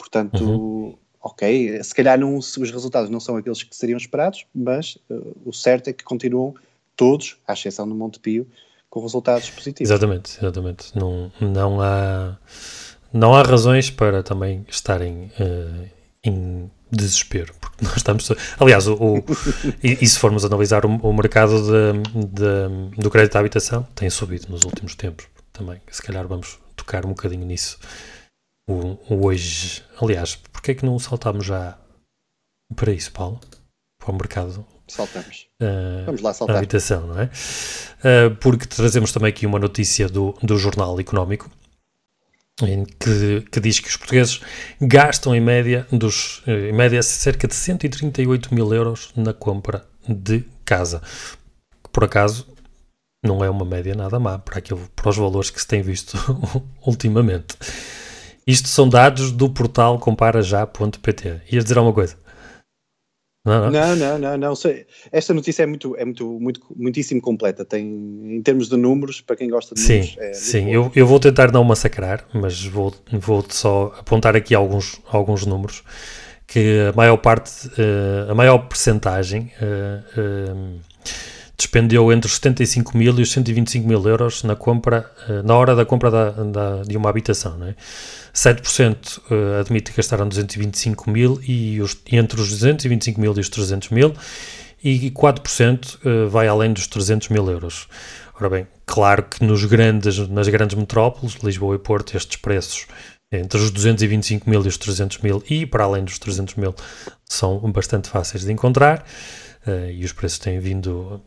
Portanto, 0.00 0.42
uhum. 0.42 0.96
ok, 1.22 1.84
se 1.84 1.94
calhar 1.94 2.18
não, 2.18 2.38
os 2.38 2.56
resultados 2.56 3.10
não 3.10 3.20
são 3.20 3.36
aqueles 3.36 3.62
que 3.62 3.76
seriam 3.76 3.98
esperados, 3.98 4.46
mas 4.54 4.96
o 5.44 5.52
certo 5.52 5.88
é 5.88 5.92
que 5.92 6.02
continuam 6.02 6.54
todos, 6.96 7.36
à 7.46 7.52
exceção 7.52 7.86
do 7.86 7.94
Montepio, 7.94 8.48
com 8.88 9.02
resultados 9.02 9.50
positivos. 9.50 9.90
Exatamente, 9.90 10.38
exatamente. 10.38 10.98
Não, 10.98 11.30
não, 11.38 11.82
há, 11.82 12.38
não 13.12 13.34
há 13.34 13.42
razões 13.42 13.90
para 13.90 14.22
também 14.22 14.64
estarem 14.68 15.30
uh, 15.38 15.88
em 16.24 16.70
desespero, 16.90 17.52
porque 17.60 17.84
nós 17.84 17.98
estamos. 17.98 18.32
Aliás, 18.58 18.88
o, 18.88 18.94
o 18.94 19.24
e, 19.84 19.98
e, 20.00 20.06
se 20.08 20.18
formos 20.18 20.46
analisar 20.46 20.86
o, 20.86 20.88
o 20.88 21.12
mercado 21.12 21.62
de, 21.62 22.26
de, 22.26 22.96
do 22.96 23.10
crédito 23.10 23.36
à 23.36 23.40
habitação, 23.40 23.86
tem 23.94 24.08
subido 24.08 24.46
nos 24.48 24.64
últimos 24.64 24.94
tempos 24.94 25.26
também. 25.52 25.78
Se 25.90 26.02
calhar 26.02 26.26
vamos 26.26 26.58
tocar 26.74 27.04
um 27.04 27.10
bocadinho 27.10 27.44
nisso. 27.44 27.78
O, 28.70 29.14
o 29.14 29.26
hoje, 29.26 29.82
aliás, 30.00 30.36
porque 30.36 30.70
é 30.70 30.74
que 30.74 30.86
não 30.86 30.98
saltamos 30.98 31.44
já 31.44 31.76
para 32.76 32.92
isso, 32.92 33.10
Paulo? 33.10 33.40
Para 33.98 34.12
o 34.12 34.14
mercado 34.14 34.66
Saltamos. 34.90 35.46
Uh, 35.62 36.04
Vamos 36.06 36.20
lá 36.20 36.34
saltar. 36.34 36.56
A 36.56 36.58
habitação, 36.58 37.06
não 37.06 37.20
é? 37.20 37.24
Uh, 37.26 38.34
porque 38.36 38.66
trazemos 38.66 39.12
também 39.12 39.28
aqui 39.28 39.46
uma 39.46 39.58
notícia 39.58 40.08
do, 40.08 40.36
do 40.42 40.58
Jornal 40.58 40.98
Económico 40.98 41.48
que, 42.98 43.42
que, 43.50 43.60
diz 43.60 43.80
que 43.80 43.88
os 43.88 43.96
portugueses 43.96 44.40
gastam 44.80 45.34
em 45.34 45.40
média, 45.40 45.86
dos, 45.90 46.42
eh, 46.46 46.68
em 46.68 46.72
média 46.72 47.02
cerca 47.02 47.48
de 47.48 47.54
138 47.54 48.54
mil 48.54 48.74
euros 48.74 49.12
na 49.16 49.32
compra 49.32 49.86
de 50.06 50.44
casa. 50.64 51.00
Por 51.90 52.04
acaso, 52.04 52.46
não 53.24 53.42
é 53.42 53.48
uma 53.48 53.64
média 53.64 53.94
nada 53.94 54.18
má 54.18 54.38
para, 54.38 54.58
aquilo, 54.58 54.86
para 54.94 55.08
os 55.08 55.16
valores 55.16 55.48
que 55.48 55.60
se 55.60 55.66
tem 55.66 55.80
visto 55.80 56.18
ultimamente. 56.84 57.56
Isto 58.50 58.68
são 58.68 58.88
dados 58.88 59.30
do 59.30 59.48
portal 59.48 59.98
comparajá.pt. 59.98 61.42
Ias 61.52 61.64
dizer 61.64 61.78
alguma 61.78 61.94
coisa? 61.94 62.16
Não, 63.44 63.70
não, 63.70 63.96
não, 63.96 64.18
não, 64.18 64.36
não. 64.36 64.54
Esta 65.10 65.32
notícia 65.32 65.62
é 65.62 65.66
muito, 65.66 65.96
é 65.96 66.04
muito, 66.04 66.38
muito, 66.40 66.60
muitíssimo 66.76 67.22
completa. 67.22 67.64
Tem, 67.64 67.86
em 67.86 68.42
termos 68.42 68.68
de 68.68 68.76
números, 68.76 69.20
para 69.20 69.36
quem 69.36 69.48
gosta 69.48 69.74
de 69.74 69.80
números. 69.80 70.10
Sim, 70.10 70.16
é 70.18 70.32
sim. 70.32 70.70
Eu, 70.70 70.90
eu 70.96 71.06
vou 71.06 71.20
tentar 71.20 71.52
não 71.52 71.62
massacrar, 71.62 72.26
mas 72.34 72.64
vou, 72.64 72.92
vou 73.12 73.44
só 73.48 73.94
apontar 73.98 74.34
aqui 74.34 74.54
alguns, 74.54 75.00
alguns 75.10 75.46
números 75.46 75.84
que 76.46 76.88
a 76.92 76.96
maior 76.96 77.16
parte, 77.18 77.68
uh, 77.68 78.30
a 78.30 78.34
maior 78.34 78.58
percentagem 78.66 79.52
uh, 79.62 80.20
uh, 80.20 80.80
despendeu 81.70 82.12
entre 82.12 82.26
os 82.26 82.34
75 82.34 82.98
mil 82.98 83.16
e 83.16 83.22
os 83.22 83.30
125 83.30 83.86
mil 83.86 84.04
euros 84.04 84.42
na 84.42 84.56
compra, 84.56 85.08
na 85.44 85.54
hora 85.54 85.76
da 85.76 85.86
compra 85.86 86.10
da, 86.10 86.30
da, 86.30 86.82
de 86.82 86.96
uma 86.96 87.08
habitação, 87.08 87.56
não 87.56 87.68
é? 87.68 87.76
7% 88.34 89.20
eh, 89.30 89.60
admite 89.60 89.92
que 89.92 89.96
gastaram 89.96 90.28
225 90.28 91.10
mil 91.10 91.40
e, 91.46 91.80
os, 91.80 91.96
entre 92.10 92.40
os 92.40 92.48
225 92.50 93.20
mil 93.20 93.34
e 93.36 93.40
os 93.40 93.48
300 93.48 93.90
mil 93.90 94.12
e 94.82 95.10
4% 95.12 95.98
eh, 96.04 96.26
vai 96.26 96.48
além 96.48 96.72
dos 96.72 96.88
300 96.88 97.28
mil 97.28 97.48
euros. 97.48 97.88
Ora 98.34 98.50
bem, 98.50 98.66
claro 98.84 99.22
que 99.24 99.44
nos 99.44 99.64
grandes, 99.64 100.18
nas 100.28 100.48
grandes 100.48 100.76
metrópoles, 100.76 101.36
Lisboa 101.42 101.76
e 101.76 101.78
Porto, 101.78 102.16
estes 102.16 102.36
preços 102.36 102.86
entre 103.32 103.58
os 103.60 103.70
225 103.70 104.50
mil 104.50 104.64
e 104.64 104.68
os 104.68 104.76
300 104.76 105.18
mil 105.18 105.42
e 105.48 105.64
para 105.64 105.84
além 105.84 106.02
dos 106.02 106.18
300 106.18 106.56
mil 106.56 106.74
são 107.24 107.60
bastante 107.70 108.08
fáceis 108.08 108.44
de 108.44 108.52
encontrar 108.52 109.04
e 109.94 110.04
os 110.04 110.12
preços 110.12 110.40
têm 110.40 110.58
vindo 110.58 111.22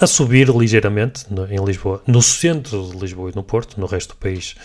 a 0.00 0.06
subir 0.06 0.48
ligeiramente 0.48 1.26
no, 1.30 1.46
em 1.46 1.62
Lisboa, 1.62 2.02
no 2.06 2.22
centro 2.22 2.88
de 2.90 2.96
Lisboa 2.96 3.30
e 3.30 3.36
no 3.36 3.44
Porto, 3.44 3.78
no 3.78 3.86
resto 3.86 4.14
do 4.14 4.16
país 4.16 4.56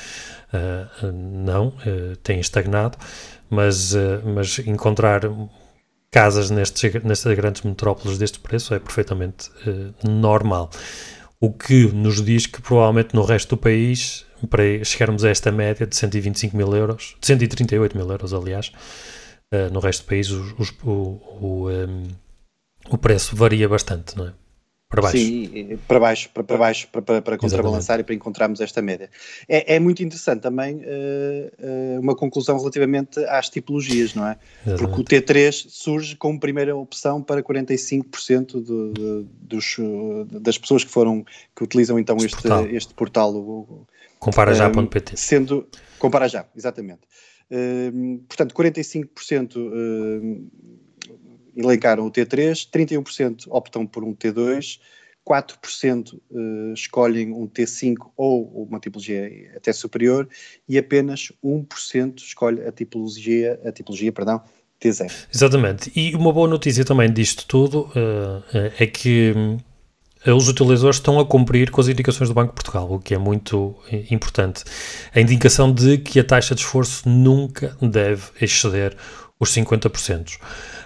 uh, 0.53 1.11
não, 1.11 1.67
uh, 1.67 2.15
tem 2.23 2.39
estagnado, 2.39 2.97
mas, 3.49 3.93
uh, 3.93 4.21
mas 4.23 4.59
encontrar 4.59 5.21
casas 6.09 6.49
nestes, 6.49 7.03
nestas 7.03 7.35
grandes 7.35 7.61
metrópoles 7.63 8.17
deste 8.17 8.39
preço 8.39 8.73
é 8.73 8.79
perfeitamente 8.79 9.51
normal. 10.01 10.69
O 11.41 11.51
que 11.51 11.87
nos 11.87 12.23
diz 12.23 12.45
que 12.45 12.61
provavelmente 12.61 13.13
no 13.13 13.25
resto 13.25 13.57
do 13.57 13.57
país, 13.57 14.25
para 14.49 14.63
chegarmos 14.85 15.25
a 15.25 15.29
esta 15.29 15.51
média 15.51 15.85
de 15.85 15.93
125 15.93 16.55
mil 16.55 16.73
euros, 16.73 17.17
de 17.19 17.27
138 17.27 17.97
mil 17.97 18.09
euros, 18.09 18.33
aliás, 18.33 18.71
no 19.73 19.81
resto 19.81 20.03
do 20.03 20.07
país 20.07 20.29
os, 20.29 20.53
os, 20.57 20.73
o, 20.85 21.19
o, 21.41 21.69
um, 21.69 22.03
o 22.89 22.97
preço 22.97 23.35
varia 23.35 23.67
bastante, 23.67 24.17
não 24.17 24.27
é? 24.27 24.44
Para 24.95 25.01
baixo. 25.03 25.17
Sim, 25.17 25.79
para 25.87 25.99
baixo, 25.99 26.29
para, 26.33 26.43
para 26.43 26.57
baixo, 26.57 26.87
para, 26.91 27.01
para, 27.01 27.21
para 27.21 27.37
contrabalançar 27.37 27.99
e 27.99 28.03
para 28.03 28.15
encontrarmos 28.15 28.61
esta 28.61 28.81
média. 28.81 29.09
É, 29.47 29.75
é 29.75 29.79
muito 29.79 30.01
interessante 30.01 30.41
também 30.41 30.77
uh, 30.77 30.79
uh, 30.79 31.99
uma 31.99 32.15
conclusão 32.15 32.57
relativamente 32.57 33.19
às 33.25 33.49
tipologias, 33.49 34.15
não 34.15 34.27
é? 34.27 34.37
Exatamente. 34.65 34.95
Porque 34.95 35.17
o 35.17 35.21
T3 35.21 35.65
surge 35.69 36.15
como 36.15 36.39
primeira 36.39 36.75
opção 36.75 37.21
para 37.21 37.43
45% 37.43 38.63
do, 38.63 39.23
dos, 39.41 39.77
das 40.41 40.57
pessoas 40.57 40.83
que 40.83 40.91
foram, 40.91 41.25
que 41.55 41.63
utilizam 41.63 41.99
então 41.99 42.15
este, 42.17 42.41
portal. 42.41 42.65
este 42.67 42.93
portal. 42.93 43.35
O, 43.35 43.85
Comparajá.pt. 44.19 45.13
Uh, 45.13 45.17
sendo, 45.17 45.67
compara 45.99 46.27
já, 46.27 46.45
exatamente. 46.55 47.01
Uh, 47.51 48.19
portanto, 48.27 48.55
45% 48.55 49.57
uh, 49.57 50.51
elencaram 51.55 52.05
o 52.05 52.11
T3, 52.11 52.69
31% 52.69 53.45
optam 53.49 53.85
por 53.85 54.03
um 54.03 54.13
T2, 54.13 54.79
4% 55.27 56.19
escolhem 56.73 57.33
um 57.33 57.47
T5 57.47 57.95
ou 58.15 58.67
uma 58.69 58.79
tipologia 58.79 59.51
até 59.55 59.73
superior 59.73 60.29
e 60.69 60.77
apenas 60.77 61.31
1% 61.43 62.19
escolhe 62.19 62.61
a 62.61 62.71
tipologia, 62.71 63.59
a 63.65 63.71
tipologia 63.71 64.11
perdão, 64.11 64.41
T0. 64.79 65.11
Exatamente. 65.33 65.91
E 65.95 66.15
uma 66.15 66.31
boa 66.31 66.47
notícia 66.47 66.85
também 66.85 67.11
disto 67.11 67.45
tudo 67.47 67.89
uh, 67.95 68.43
é 68.77 68.85
que 68.85 69.33
os 70.33 70.47
utilizadores 70.47 70.97
estão 70.97 71.19
a 71.19 71.25
cumprir 71.25 71.69
com 71.71 71.81
as 71.81 71.87
indicações 71.87 72.29
do 72.29 72.35
Banco 72.35 72.49
de 72.49 72.55
Portugal, 72.55 72.91
o 72.91 72.99
que 72.99 73.13
é 73.13 73.17
muito 73.17 73.75
importante. 74.09 74.63
A 75.13 75.19
indicação 75.19 75.71
de 75.71 75.99
que 75.99 76.19
a 76.19 76.23
taxa 76.23 76.55
de 76.55 76.61
esforço 76.61 77.07
nunca 77.07 77.77
deve 77.81 78.23
exceder 78.41 78.95
os 79.39 79.53
50%. 79.53 80.37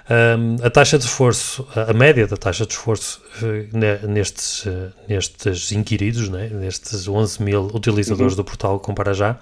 Um, 0.09 0.65
a 0.65 0.71
taxa 0.71 0.97
de 0.97 1.05
esforço, 1.05 1.67
a 1.75 1.93
média 1.93 2.25
da 2.25 2.35
taxa 2.35 2.65
de 2.65 2.71
esforço 2.73 3.21
uh, 3.43 4.07
nestes, 4.07 4.65
uh, 4.65 4.91
nestes 5.07 5.71
inquiridos, 5.71 6.29
né, 6.29 6.49
nestes 6.49 7.07
11 7.07 7.43
mil 7.43 7.67
utilizadores 7.67 8.33
uhum. 8.33 8.37
do 8.37 8.43
portal 8.43 8.79
Compara 8.79 9.13
Já, 9.13 9.37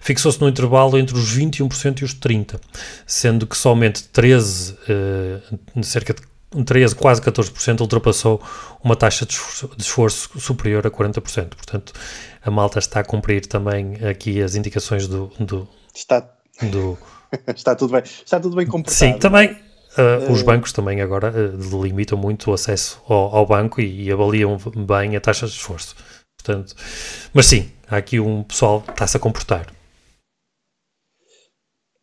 fixou-se 0.00 0.40
no 0.40 0.48
intervalo 0.48 0.96
entre 0.96 1.16
os 1.16 1.36
21% 1.36 2.02
e 2.02 2.04
os 2.04 2.14
30%, 2.14 2.60
sendo 3.04 3.48
que 3.48 3.56
somente 3.56 4.04
13, 4.04 4.74
uh, 4.74 5.82
cerca 5.82 6.14
de 6.14 6.64
13, 6.64 6.94
quase 6.94 7.20
14% 7.20 7.80
ultrapassou 7.80 8.40
uma 8.84 8.94
taxa 8.94 9.26
de 9.26 9.32
esforço, 9.32 9.70
de 9.76 9.82
esforço, 9.82 10.38
superior 10.38 10.86
a 10.86 10.90
40%. 10.90 11.20
Portanto, 11.48 11.92
a 12.44 12.50
malta 12.50 12.78
está 12.78 13.00
a 13.00 13.04
cumprir 13.04 13.44
também 13.46 13.96
aqui 14.08 14.40
as 14.40 14.54
indicações 14.54 15.08
do... 15.08 15.32
do 15.40 15.68
está, 15.92 16.20
do, 16.62 16.96
está, 17.52 17.74
tudo, 17.74 17.92
bem, 17.92 18.02
está 18.04 18.38
tudo 18.38 18.54
bem 18.54 18.66
comportado. 18.66 18.96
Sim, 18.96 19.18
também 19.18 19.65
Uh, 19.96 20.30
os 20.30 20.42
bancos 20.42 20.72
também 20.72 21.00
agora 21.00 21.30
uh, 21.30 21.56
delimitam 21.56 22.18
muito 22.18 22.50
o 22.50 22.54
acesso 22.54 23.00
ao, 23.08 23.34
ao 23.34 23.46
banco 23.46 23.80
e, 23.80 24.04
e, 24.04 24.12
avaliam 24.12 24.58
bem 24.86 25.16
a 25.16 25.20
taxa 25.20 25.46
de 25.46 25.52
esforço. 25.52 25.96
Portanto, 26.36 26.74
mas 27.32 27.46
sim, 27.46 27.70
há 27.88 27.96
aqui 27.96 28.20
um 28.20 28.42
pessoal 28.42 28.82
que 28.82 28.90
está-se 28.90 29.16
a 29.16 29.20
comportar. 29.20 29.72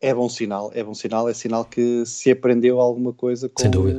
É 0.00 0.12
bom 0.12 0.28
sinal, 0.28 0.70
é 0.74 0.82
bom 0.82 0.92
sinal, 0.92 1.28
é 1.28 1.34
sinal 1.34 1.64
que 1.64 2.04
se 2.04 2.30
aprendeu 2.30 2.80
alguma 2.80 3.12
coisa 3.12 3.48
com, 3.48 3.62
Sem 3.62 3.70
dúvida. 3.70 3.98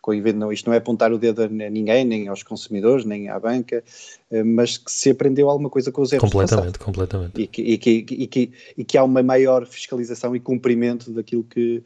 com 0.00 0.14
não, 0.34 0.52
isto 0.52 0.66
não 0.68 0.72
é 0.72 0.78
apontar 0.78 1.12
o 1.12 1.18
dedo 1.18 1.42
a 1.42 1.48
ninguém, 1.48 2.04
nem 2.04 2.28
aos 2.28 2.42
consumidores, 2.42 3.04
nem 3.04 3.28
à 3.28 3.38
banca, 3.38 3.84
eh, 4.30 4.42
mas 4.42 4.78
que 4.78 4.90
se 4.90 5.10
aprendeu 5.10 5.50
alguma 5.50 5.68
coisa 5.68 5.92
com 5.92 6.00
os 6.00 6.12
erros 6.12 6.30
Completamente, 6.30 6.78
completamente. 6.78 7.42
E 7.42 7.46
que, 7.46 7.60
e, 7.60 7.76
que, 7.76 7.90
e, 7.90 8.26
que, 8.26 8.52
e 8.78 8.84
que 8.84 8.96
há 8.96 9.04
uma 9.04 9.22
maior 9.22 9.66
fiscalização 9.66 10.34
e 10.34 10.40
cumprimento 10.40 11.10
daquilo 11.10 11.44
que, 11.44 11.82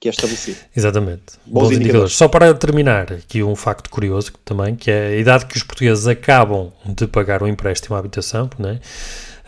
que 0.00 0.08
é 0.08 0.10
estabelecido. 0.10 0.58
Exatamente. 0.76 1.22
Bons, 1.46 1.52
Bons 1.52 1.64
indicadores. 1.64 1.80
indicadores. 1.80 2.12
Só 2.12 2.28
para 2.28 2.54
terminar, 2.54 3.12
aqui 3.12 3.42
um 3.42 3.56
facto 3.56 3.88
curioso 3.88 4.32
também, 4.44 4.76
que 4.76 4.90
é 4.90 5.08
a 5.08 5.16
idade 5.16 5.46
que 5.46 5.56
os 5.56 5.62
portugueses 5.62 6.06
acabam 6.06 6.72
de 6.84 7.06
pagar 7.06 7.42
o 7.42 7.48
empréstimo 7.48 7.96
à 7.96 7.98
habitação, 7.98 8.50
né? 8.58 8.80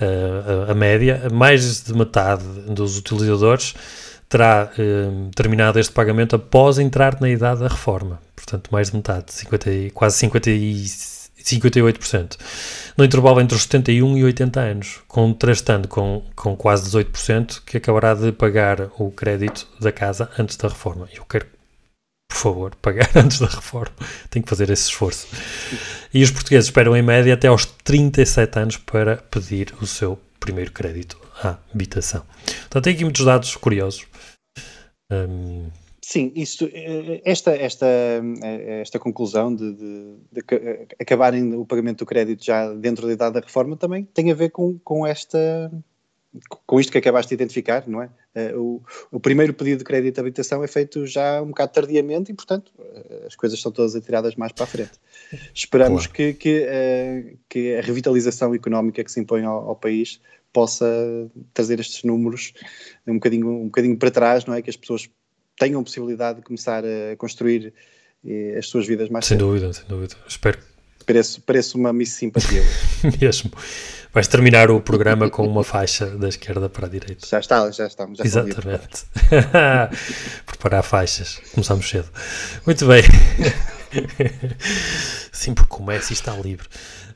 a, 0.00 0.73
a, 0.73 0.75
média, 0.75 1.28
mais 1.33 1.83
de 1.85 1.93
metade 1.93 2.45
dos 2.69 2.97
utilizadores 2.99 3.75
terá 4.28 4.71
uh, 4.78 5.31
terminado 5.35 5.78
este 5.78 5.93
pagamento 5.93 6.37
após 6.37 6.78
entrar 6.78 7.21
na 7.21 7.28
idade 7.28 7.61
da 7.61 7.69
reforma. 7.69 8.21
Portanto, 8.37 8.69
mais 8.71 8.90
de 8.90 8.97
metade, 8.97 9.33
50, 9.33 9.71
quase 9.95 10.17
50 10.19 10.50
e 10.50 10.85
58%. 11.57 12.37
No 12.97 13.05
intervalo 13.05 13.40
entre 13.40 13.57
os 13.57 13.62
71 13.62 14.19
e 14.19 14.25
80 14.25 14.61
anos, 14.61 15.00
contrastando 15.07 15.88
com, 15.88 16.23
com 16.35 16.57
quase 16.57 16.90
18% 16.90 17.62
que 17.64 17.76
acabará 17.76 18.14
de 18.14 18.33
pagar 18.33 18.90
o 18.99 19.11
crédito 19.11 19.67
da 19.81 19.93
casa 19.93 20.31
antes 20.38 20.57
da 20.57 20.69
reforma. 20.69 21.09
Eu 21.14 21.25
quero, 21.25 21.47
por 22.31 22.37
favor, 22.37 22.75
pagar 22.83 23.11
antes 23.17 23.38
da 23.38 23.47
reforma. 23.47 23.95
Tenho 24.31 24.43
que 24.43 24.50
fazer 24.50 24.71
esse 24.71 24.88
esforço. 24.88 25.28
E 26.12 26.23
os 26.23 26.31
portugueses 26.31 26.67
esperam 26.67 26.97
em 26.97 27.02
média 27.02 27.35
até 27.35 27.49
aos 27.49 27.64
37 27.64 28.59
anos 28.59 28.76
para 28.76 29.17
pedir 29.17 29.75
o 29.81 29.87
seu 29.87 30.19
primeiro 30.40 30.73
crédito 30.73 31.19
à 31.43 31.57
habitação. 31.73 32.25
Portanto, 32.45 32.85
tem 32.85 32.95
aqui 32.95 33.05
muitos 33.05 33.25
dados 33.25 33.55
curiosos. 33.57 34.07
Um, 35.11 35.69
Sim, 36.09 36.33
isso, 36.35 36.71
eh, 36.73 37.21
esta, 37.23 37.50
esta, 37.50 37.87
eh, 37.87 38.81
esta 38.81 38.99
conclusão 38.99 39.55
de, 39.55 39.75
de, 39.75 40.17
de, 40.33 40.43
acabarem 40.99 41.53
o 41.53 41.67
pagamento 41.67 41.99
do 41.99 42.07
crédito 42.07 42.43
já 42.43 42.73
dentro 42.73 43.07
da 43.07 43.12
idade 43.12 43.35
da 43.35 43.41
reforma 43.41 43.77
também 43.77 44.05
tem 44.05 44.33
a 44.33 44.35
ver 44.35 44.49
com, 44.49 44.79
com 44.79 45.07
esta 45.07 45.71
com 46.67 46.81
isto 46.81 46.91
que 46.91 46.97
acabaste 46.97 47.29
de 47.29 47.35
identificar, 47.35 47.87
não 47.87 48.00
é? 48.00 48.09
Eh, 48.35 48.55
o, 48.57 48.81
o 49.12 49.21
primeiro 49.21 49.53
pedido 49.53 49.81
de 49.81 49.85
crédito 49.85 50.15
de 50.15 50.21
habitação 50.23 50.65
é 50.65 50.67
feito 50.67 51.07
já 51.07 51.43
um 51.43 51.49
bocado 51.49 51.73
tardiamente 51.75 52.33
e, 52.33 52.35
portanto, 52.35 52.73
as 53.27 53.37
coisas 53.37 53.61
são 53.61 53.71
todas 53.71 53.95
atiradas 53.95 54.35
mais 54.35 54.53
para 54.53 54.65
a 54.65 54.67
frente. 54.67 54.93
Esperamos 55.53 56.07
claro. 56.07 56.15
que, 56.17 56.33
que, 56.33 57.37
que, 57.51 57.75
a 57.77 57.83
revitalização 57.83 58.55
económica 58.55 59.05
que 59.05 59.12
se 59.12 59.21
impõe 59.21 59.44
ao, 59.44 59.68
ao, 59.68 59.77
país 59.77 60.23
possa 60.55 60.87
trazer 61.53 61.81
estes 61.81 62.03
números 62.03 62.55
um 63.07 63.14
bocadinho, 63.14 63.51
um 63.51 63.64
bocadinho 63.66 63.99
para 63.99 64.11
trás, 64.11 64.47
não 64.47 64.55
é? 64.55 64.62
Que 64.62 64.71
as 64.71 64.77
pessoas 64.77 65.07
tenham 65.59 65.83
possibilidade 65.83 66.38
de 66.38 66.44
começar 66.44 66.85
a 66.85 67.16
construir 67.16 67.73
eh, 68.27 68.57
as 68.59 68.68
suas 68.68 68.87
vidas 68.87 69.09
mais 69.09 69.27
Sem 69.27 69.37
cedo. 69.37 69.47
dúvida, 69.49 69.73
sem 69.73 69.85
dúvida. 69.87 70.14
Espero. 70.27 70.59
Parece, 71.07 71.40
parece 71.40 71.75
uma 71.75 71.92
miss 71.92 72.11
simpatia. 72.12 72.62
Mesmo. 73.21 73.51
Vais 74.12 74.29
terminar 74.29 74.71
o 74.71 74.81
programa 74.81 75.31
com 75.31 75.47
uma 75.47 75.64
faixa 75.64 76.07
da 76.07 76.29
esquerda 76.29 76.68
para 76.68 76.87
a 76.87 76.90
direita. 76.90 77.27
Já 77.27 77.40
está, 77.40 77.71
já 77.71 77.87
estamos. 77.87 78.18
Já 78.18 78.25
Exatamente. 78.25 79.05
Preparar 80.47 80.83
faixas. 80.83 81.40
Começamos 81.53 81.88
cedo. 81.88 82.09
Muito 82.66 82.87
bem. 82.87 83.03
Sim, 85.33 85.55
porque 85.55 85.77
o 85.77 85.83
Messi 85.83 86.12
está 86.12 86.35
livre. 86.37 86.68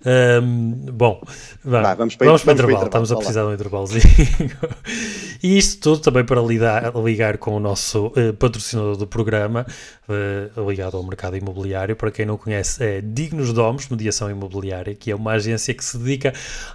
Um, 0.04 0.74
bom, 0.92 1.20
vamos, 1.64 1.86
Vai, 1.86 1.96
vamos, 1.96 2.16
para, 2.16 2.26
vamos, 2.26 2.42
para, 2.42 2.50
o 2.50 2.54
intervalo. 2.54 2.84
Estamos 2.86 3.12
a 3.12 3.16
precisar 3.16 3.42
de 3.42 3.48
um 3.48 3.54
intervalozinho. 3.54 4.02
e 5.42 5.58
isto 5.58 5.80
tudo 5.80 6.02
também 6.02 6.24
para 6.24 6.40
lidar, 6.40 6.92
ligar 6.96 7.38
com 7.38 7.56
o 7.56 7.60
nosso 7.60 8.06
uh, 8.08 8.32
patrocinador 8.38 8.96
do 8.96 9.06
programa, 9.06 9.64
uh, 10.08 10.68
ligado 10.68 10.96
ao 10.96 11.02
mercado 11.04 11.36
imobiliário. 11.36 11.94
Para 11.94 12.10
quem 12.10 12.26
não 12.26 12.36
conhece, 12.36 12.82
é 12.82 13.00
Dignos 13.00 13.52
Domos, 13.52 13.88
Mediação 13.88 14.30
Imobiliária, 14.30 14.94
que 14.94 15.10
é 15.10 15.14
uma 15.14 15.32
agência 15.32 15.72
que 15.72 15.84
se 15.84 15.96
dedica 15.96 16.32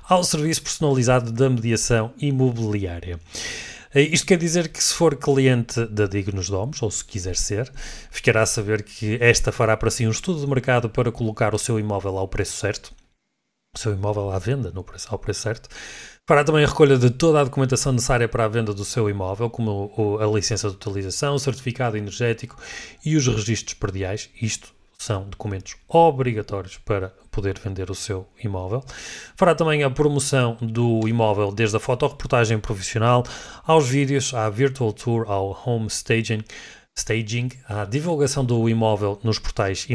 ao 0.08 0.24
serviço 0.24 0.62
personalizado 0.64 1.32
da 1.32 1.50
mediação 1.50 2.12
imobiliária. 2.20 3.20
Eh, 3.94 4.02
isto 4.02 4.28
quer 4.28 4.38
dizer 4.38 4.70
que 4.70 4.84
se 4.84 4.94
for 4.94 5.16
cliente 5.16 5.86
da 5.88 6.06
Dignos 6.06 6.50
Domos, 6.50 6.82
ou 6.82 6.92
se 6.92 7.04
quiser 7.04 7.36
ser, 7.36 7.72
ficará 8.12 8.44
a 8.44 8.46
saber 8.46 8.84
que 8.84 9.18
esta 9.20 9.52
fará 9.52 9.76
para 9.76 9.90
si 9.90 10.06
um 10.06 10.12
estudo 10.12 10.40
de 10.40 10.48
mercado 10.48 10.90
para 10.90 11.12
colocar 11.12 11.56
o 11.56 11.60
seu 11.60 11.80
imóvel 11.80 12.18
ao 12.18 12.28
preço 12.28 12.58
certo, 12.58 12.94
o 13.76 13.80
seu 13.80 13.94
imóvel 13.94 14.32
à 14.32 14.40
venda 14.40 14.72
no 14.72 14.84
preço, 14.84 15.08
ao 15.10 15.20
preço 15.20 15.42
certo. 15.42 15.70
Fará 16.26 16.44
também 16.44 16.64
a 16.64 16.68
recolha 16.68 16.98
de 16.98 17.10
toda 17.10 17.40
a 17.40 17.44
documentação 17.44 17.94
necessária 17.94 18.28
para 18.28 18.44
a 18.46 18.48
venda 18.48 18.74
do 18.74 18.84
seu 18.84 19.10
imóvel, 19.10 19.50
como 19.50 20.20
a 20.20 20.26
licença 20.26 20.70
de 20.70 20.76
utilização, 20.76 21.36
o 21.36 21.40
certificado 21.40 21.96
energético 21.96 22.58
e 23.06 23.16
os 23.16 23.28
registros 23.28 23.76
perdiais, 23.76 24.30
isto 24.42 24.76
são 24.98 25.30
documentos 25.30 25.76
obrigatórios 25.88 26.78
para 26.78 27.14
poder 27.32 27.60
vender 27.60 27.92
o 27.92 27.96
seu 27.96 28.28
imóvel. 28.44 28.84
Fará 29.38 29.54
também 29.54 29.84
a 29.84 29.90
promoção 29.92 30.58
do 30.60 31.08
imóvel 31.08 31.52
desde 31.52 31.78
a 31.78 31.80
fotoreportagem 31.80 32.60
profissional 32.60 33.24
aos 33.64 33.88
vídeos, 33.88 34.34
à 34.34 34.50
virtual 34.50 34.92
tour, 34.92 35.30
ao 35.30 35.58
home 35.66 35.88
staging, 35.88 36.44
staging, 36.98 37.50
à 37.70 37.86
divulgação 37.86 38.44
do 38.44 38.68
imóvel 38.68 39.20
nos 39.24 39.38
portais 39.38 39.88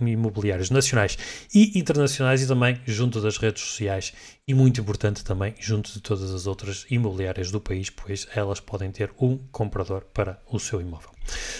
imobiliários 0.00 0.70
nacionais 0.70 1.16
e 1.52 1.78
internacionais 1.78 2.42
e 2.42 2.46
também 2.46 2.78
junto 2.86 3.20
das 3.20 3.38
redes 3.38 3.62
sociais 3.62 4.12
e 4.46 4.52
muito 4.52 4.80
importante 4.80 5.24
também 5.24 5.54
junto 5.58 5.90
de 5.92 6.00
todas 6.00 6.32
as 6.32 6.46
outras 6.46 6.84
imobiliárias 6.90 7.50
do 7.50 7.60
país, 7.60 7.88
pois 7.88 8.28
elas 8.34 8.60
podem 8.60 8.90
ter 8.90 9.10
um 9.18 9.38
comprador 9.50 10.02
para 10.12 10.40
o 10.50 10.60
seu 10.60 10.80
imóvel. 10.80 11.10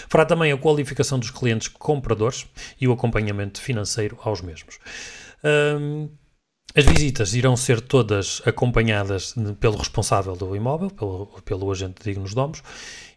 Fará 0.07 0.25
também 0.25 0.51
a 0.51 0.57
qualificação 0.57 1.17
dos 1.17 1.31
clientes 1.31 1.67
compradores 1.67 2.45
e 2.79 2.87
o 2.87 2.91
acompanhamento 2.91 3.59
financeiro 3.59 4.17
aos 4.21 4.41
mesmos. 4.41 4.77
Um, 5.43 6.09
as 6.75 6.85
visitas 6.85 7.35
irão 7.35 7.55
ser 7.55 7.79
todas 7.81 8.41
acompanhadas 8.45 9.35
pelo 9.59 9.77
responsável 9.77 10.35
do 10.35 10.55
imóvel, 10.55 10.89
pelo, 10.89 11.27
pelo 11.45 11.71
agente 11.71 12.01
de 12.01 12.11
dignos 12.11 12.33
domos, 12.33 12.63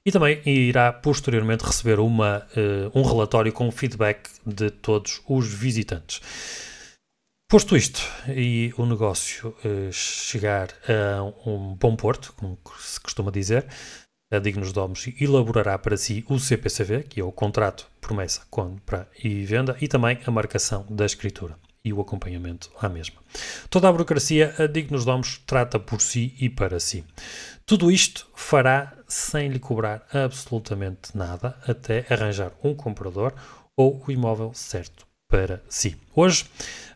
e 0.06 0.12
também 0.12 0.40
irá 0.46 0.92
posteriormente 0.92 1.64
receber 1.64 1.98
uma, 1.98 2.46
uh, 2.56 2.96
um 2.96 3.02
relatório 3.02 3.52
com 3.52 3.68
feedback 3.72 4.30
de 4.46 4.70
todos 4.70 5.20
os 5.28 5.52
visitantes. 5.52 6.20
Posto 7.50 7.76
isto 7.76 8.00
e 8.28 8.72
o 8.78 8.86
negócio 8.86 9.48
uh, 9.48 9.92
chegar 9.92 10.68
a 10.88 11.22
um 11.44 11.74
bom 11.74 11.96
porto, 11.96 12.32
como 12.36 12.56
se 12.78 13.00
costuma 13.00 13.32
dizer, 13.32 13.66
a 14.32 14.38
Dignos 14.38 14.72
Domos 14.72 15.08
elaborará 15.20 15.76
para 15.76 15.96
si 15.96 16.24
o 16.28 16.38
CPCV, 16.38 17.02
que 17.02 17.20
é 17.20 17.24
o 17.24 17.32
contrato, 17.32 17.88
promessa, 18.00 18.42
compra 18.48 19.08
e 19.22 19.44
venda, 19.44 19.76
e 19.80 19.88
também 19.88 20.20
a 20.24 20.30
marcação 20.30 20.86
da 20.88 21.04
escritura 21.04 21.56
e 21.86 21.92
o 21.92 22.00
acompanhamento 22.00 22.68
à 22.80 22.88
mesma. 22.88 23.20
Toda 23.70 23.88
a 23.88 23.92
burocracia 23.92 24.52
a 24.58 24.66
Dignos 24.66 25.04
Domos 25.04 25.40
trata 25.46 25.78
por 25.78 26.00
si 26.00 26.34
e 26.40 26.50
para 26.50 26.80
si. 26.80 27.04
Tudo 27.64 27.92
isto 27.92 28.26
fará 28.34 28.92
sem 29.06 29.48
lhe 29.48 29.60
cobrar 29.60 30.04
absolutamente 30.12 31.16
nada 31.16 31.56
até 31.64 32.04
arranjar 32.10 32.52
um 32.62 32.74
comprador 32.74 33.32
ou 33.76 34.02
o 34.04 34.10
imóvel 34.10 34.52
certo 34.52 35.06
para 35.28 35.62
si. 35.68 35.96
Hoje, 36.12 36.46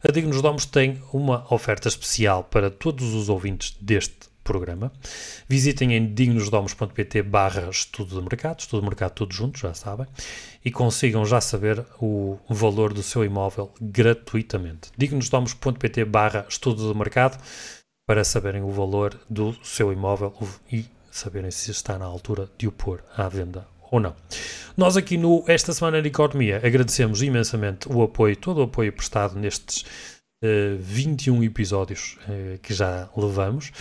a 0.02 0.10
Dignos 0.10 0.42
Domos 0.42 0.66
tem 0.66 1.00
uma 1.12 1.46
oferta 1.54 1.86
especial 1.86 2.42
para 2.42 2.68
todos 2.68 3.14
os 3.14 3.28
ouvintes 3.28 3.76
deste 3.80 4.29
programa. 4.50 4.90
Visitem 5.48 5.94
em 5.94 6.12
dignosdomos.pt 6.12 7.22
barra 7.22 7.70
estudo 7.70 8.16
de 8.16 8.22
mercado, 8.22 8.58
estudo 8.58 8.80
de 8.80 8.88
mercado 8.88 9.12
tudo 9.12 9.32
junto, 9.32 9.60
já 9.60 9.72
sabem, 9.72 10.08
e 10.64 10.72
consigam 10.72 11.24
já 11.24 11.40
saber 11.40 11.84
o 12.00 12.36
valor 12.48 12.92
do 12.92 13.02
seu 13.02 13.24
imóvel 13.24 13.72
gratuitamente. 13.80 14.90
dignosdomos.pt 14.98 16.04
barra 16.04 16.46
estudo 16.48 16.92
de 16.92 16.98
mercado 16.98 17.40
para 18.08 18.24
saberem 18.24 18.62
o 18.62 18.70
valor 18.70 19.16
do 19.30 19.56
seu 19.62 19.92
imóvel 19.92 20.34
e 20.72 20.84
saberem 21.12 21.52
se 21.52 21.70
está 21.70 21.96
na 21.96 22.06
altura 22.06 22.50
de 22.58 22.66
o 22.66 22.72
pôr 22.72 23.04
à 23.16 23.28
venda 23.28 23.68
ou 23.88 24.00
não. 24.00 24.16
Nós 24.76 24.96
aqui 24.96 25.16
no 25.16 25.44
Esta 25.46 25.72
Semana 25.72 26.02
de 26.02 26.08
Economia 26.08 26.56
agradecemos 26.56 27.22
imensamente 27.22 27.88
o 27.88 28.02
apoio, 28.02 28.36
todo 28.36 28.58
o 28.58 28.62
apoio 28.64 28.92
prestado 28.92 29.38
nestes 29.38 29.82
uh, 29.82 29.86
eh, 30.42 30.76
21 30.80 31.44
episódios 31.44 32.18
uh, 32.28 32.58
que 32.58 32.72
já 32.72 33.08
levamos. 33.16 33.72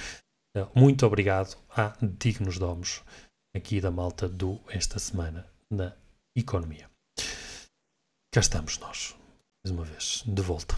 Uh, 0.58 0.68
muito 0.74 1.06
obrigado 1.06 1.56
a 1.70 1.96
dignos 2.02 2.58
domos 2.58 3.04
aqui 3.56 3.80
da 3.80 3.92
malta 3.92 4.28
do 4.28 4.60
Esta 4.68 4.98
Semana 4.98 5.48
na 5.70 5.96
Economia. 6.36 6.90
Cá 8.34 8.40
estamos 8.40 8.80
nós, 8.80 9.16
mais 9.64 9.72
uma 9.72 9.86
vez, 9.86 10.24
de 10.26 10.42
volta. 10.42 10.76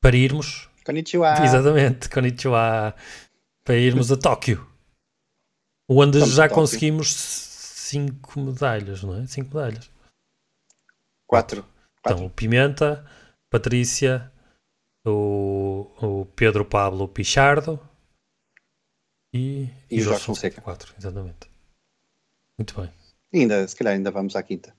Para 0.00 0.16
irmos... 0.16 0.70
Konnichiwa! 0.84 1.44
Exatamente, 1.44 2.08
konnichiwa! 2.08 2.94
Para 3.64 3.76
irmos 3.76 4.12
a 4.12 4.16
Tóquio. 4.16 4.64
Onde 5.90 6.20
Vamos 6.20 6.34
já 6.34 6.48
conseguimos 6.48 7.12
cinco 7.12 8.38
medalhas, 8.38 9.02
não 9.02 9.16
é? 9.16 9.26
Cinco 9.26 9.56
medalhas. 9.56 9.90
Quatro. 11.28 11.66
Então, 11.98 12.26
o 12.26 12.30
Pimenta, 12.30 13.04
Patrícia, 13.50 14.32
o, 15.04 15.90
o 16.00 16.26
Pedro 16.26 16.64
Pablo 16.64 17.08
Pichardo 17.08 17.80
e, 19.32 19.68
e, 19.90 19.98
e 19.98 20.00
Jorge 20.00 20.24
Fonseca. 20.24 20.60
Quatro, 20.60 20.92
exatamente. 20.98 21.50
Muito 22.58 22.80
bem. 22.80 22.90
E 23.32 23.40
ainda, 23.40 23.66
se 23.66 23.76
calhar 23.76 23.94
ainda 23.94 24.10
vamos 24.10 24.36
à 24.36 24.42
quinta. 24.42 24.74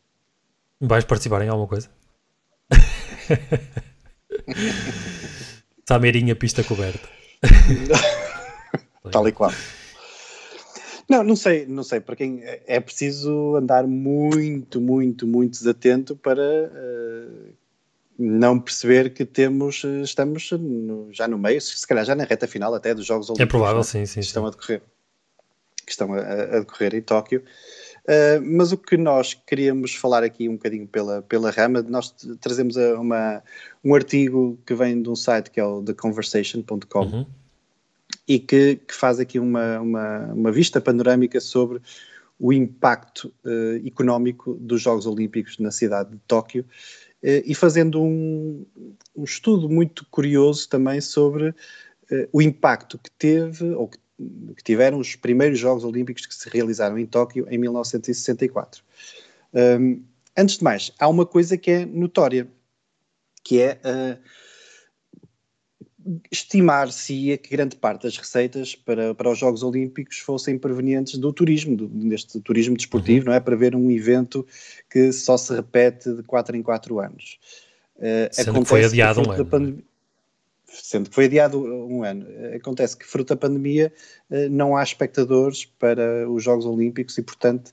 Vais 0.80 1.06
participar 1.06 1.42
em 1.42 1.50
alguma 1.50 1.68
coisa? 1.68 1.90
Sameirinha, 5.88 6.36
pista 6.36 6.64
coberta. 6.64 7.08
Tal 9.12 9.28
e 9.28 9.32
qual. 9.32 9.52
Não, 11.10 11.24
não 11.24 11.36
sei, 11.36 11.66
não 11.66 11.84
sei. 11.84 12.00
Para 12.00 12.16
quem 12.16 12.44
é, 12.44 12.64
é 12.68 12.80
preciso 12.80 13.56
andar 13.56 13.88
muito, 13.88 14.82
muito, 14.82 15.26
muito 15.26 15.52
desatento 15.52 16.16
para 16.16 16.42
uh, 16.42 17.54
não 18.18 18.60
perceber 18.60 19.14
que 19.14 19.26
temos, 19.26 19.84
eh, 19.86 20.02
estamos 20.02 20.52
no, 20.52 21.10
já 21.12 21.28
no 21.28 21.38
meio, 21.38 21.62
se 21.62 21.86
calhar 21.86 22.06
já 22.06 22.16
na 22.16 22.24
reta 22.24 22.48
final 22.48 22.74
até 22.74 22.94
dos 22.94 23.06
Jogos 23.06 23.30
Olímpicos. 23.30 23.48
É 23.48 23.50
provável, 23.50 23.84
sim, 23.84 24.06
sim. 24.06 24.20
Que 24.20 24.26
estão 24.26 24.44
sim. 24.44 24.48
a 24.48 24.52
decorrer, 24.52 24.82
que 25.86 25.92
estão 25.92 26.14
a, 26.14 26.20
a 26.20 26.60
decorrer 26.60 26.96
em 26.96 27.02
Tóquio. 27.02 27.44
Uh, 28.06 28.42
mas 28.42 28.72
o 28.72 28.78
que 28.78 28.96
nós 28.96 29.34
queríamos 29.34 29.94
falar 29.94 30.24
aqui 30.24 30.48
um 30.48 30.54
bocadinho 30.54 30.88
pela, 30.88 31.22
pela 31.22 31.52
rama, 31.52 31.82
nós 31.82 32.16
trazemos 32.40 32.78
uma, 32.78 33.44
um 33.84 33.94
artigo 33.94 34.58
que 34.66 34.74
vem 34.74 35.02
de 35.02 35.10
um 35.10 35.16
site 35.16 35.52
que 35.52 35.60
é 35.60 35.66
o 35.66 35.84
theconversation.com. 35.84 37.00
Uhum 37.00 37.26
e 38.28 38.40
que, 38.40 38.76
que 38.76 38.94
faz 38.94 39.20
aqui 39.20 39.40
uma, 39.40 39.80
uma, 39.80 40.20
uma, 40.34 40.52
vista 40.52 40.82
panorâmica 40.82 41.40
sobre 41.40 41.82
o 42.40 42.52
impacto 42.52 43.34
uh, 43.46 43.88
económico 43.88 44.56
dos 44.56 44.82
Jogos 44.82 45.06
Olímpicos 45.06 45.58
na 45.58 45.72
cidade 45.72 46.12
de 46.12 46.20
Tóquio 46.28 46.66
e 47.24 47.56
fazendo 47.56 48.02
um, 48.02 48.66
um, 49.16 49.24
estudo 49.24 49.70
muito 49.70 50.06
curioso 50.12 50.70
também 50.70 51.02
sobre 51.02 51.50
uh, 51.50 51.56
o 52.32 52.42
impacto 52.42 52.98
que 52.98 53.10
teve 53.12 53.66
ou 53.72 53.88
que, 53.88 53.98
que, 54.56 54.64
tiveram 54.64 55.00
os 55.00 55.16
primeiros 55.16 55.58
Jogos 55.58 55.84
Olímpicos 55.84 56.26
que 56.26 56.36
se 56.36 56.50
realizaram 56.50 56.98
em 56.98 57.06
Tóquio 57.06 57.48
em 57.50 57.58
1964. 57.58 58.84
Um, 59.54 60.04
antes 60.38 60.58
de 60.58 60.64
mais, 60.64 60.92
há 61.00 61.08
uma 61.08 61.26
coisa 61.26 61.58
que 61.58 61.72
é 61.72 61.86
notória, 61.86 62.48
que 63.44 63.62
é 63.62 63.80
estimar-se 66.32 67.38
que 67.38 67.50
grande 67.50 67.76
parte 67.76 68.04
das 68.04 68.18
receitas 68.18 68.76
para, 68.76 69.14
para 69.14 69.30
os 69.30 69.38
Jogos 69.38 69.64
Olímpicos 69.64 70.20
fossem 70.20 70.58
provenientes 70.58 71.18
do 71.18 71.34
turismo, 71.34 71.76
do, 71.76 71.88
deste 71.88 72.40
turismo 72.40 72.76
desportivo, 72.76 73.26
uhum. 73.26 73.32
não 73.32 73.34
é? 73.34 73.40
Para 73.40 73.56
ver 73.56 73.76
um 73.76 73.92
evento 73.92 74.46
que 74.90 75.12
só 75.12 75.38
se 75.38 75.54
repete 75.54 76.14
de 76.14 76.24
4 76.24 76.56
em 76.56 76.62
4 76.62 77.00
anos. 77.00 77.40
Uh, 77.98 78.30
Sendo 78.32 78.62
que 78.62 78.66
foi 78.66 78.86
adiado 78.86 79.22
que 79.22 79.28
um 79.28 79.32
ano. 79.32 79.46
Pandemia, 79.46 79.84
sendo 80.68 81.10
que 81.10 81.16
foi 81.16 81.26
adiado 81.26 81.60
um 81.60 82.04
ano. 82.04 82.26
Acontece 82.56 82.96
que, 82.96 83.06
fruto 83.06 83.34
da 83.34 83.38
pandemia, 83.40 83.92
uh, 84.30 84.50
não 84.50 84.76
há 84.78 84.84
espectadores 84.84 85.66
para 85.66 86.30
os 86.30 86.44
Jogos 86.44 86.66
Olímpicos 86.66 87.18
e, 87.18 87.24
portanto, 87.24 87.72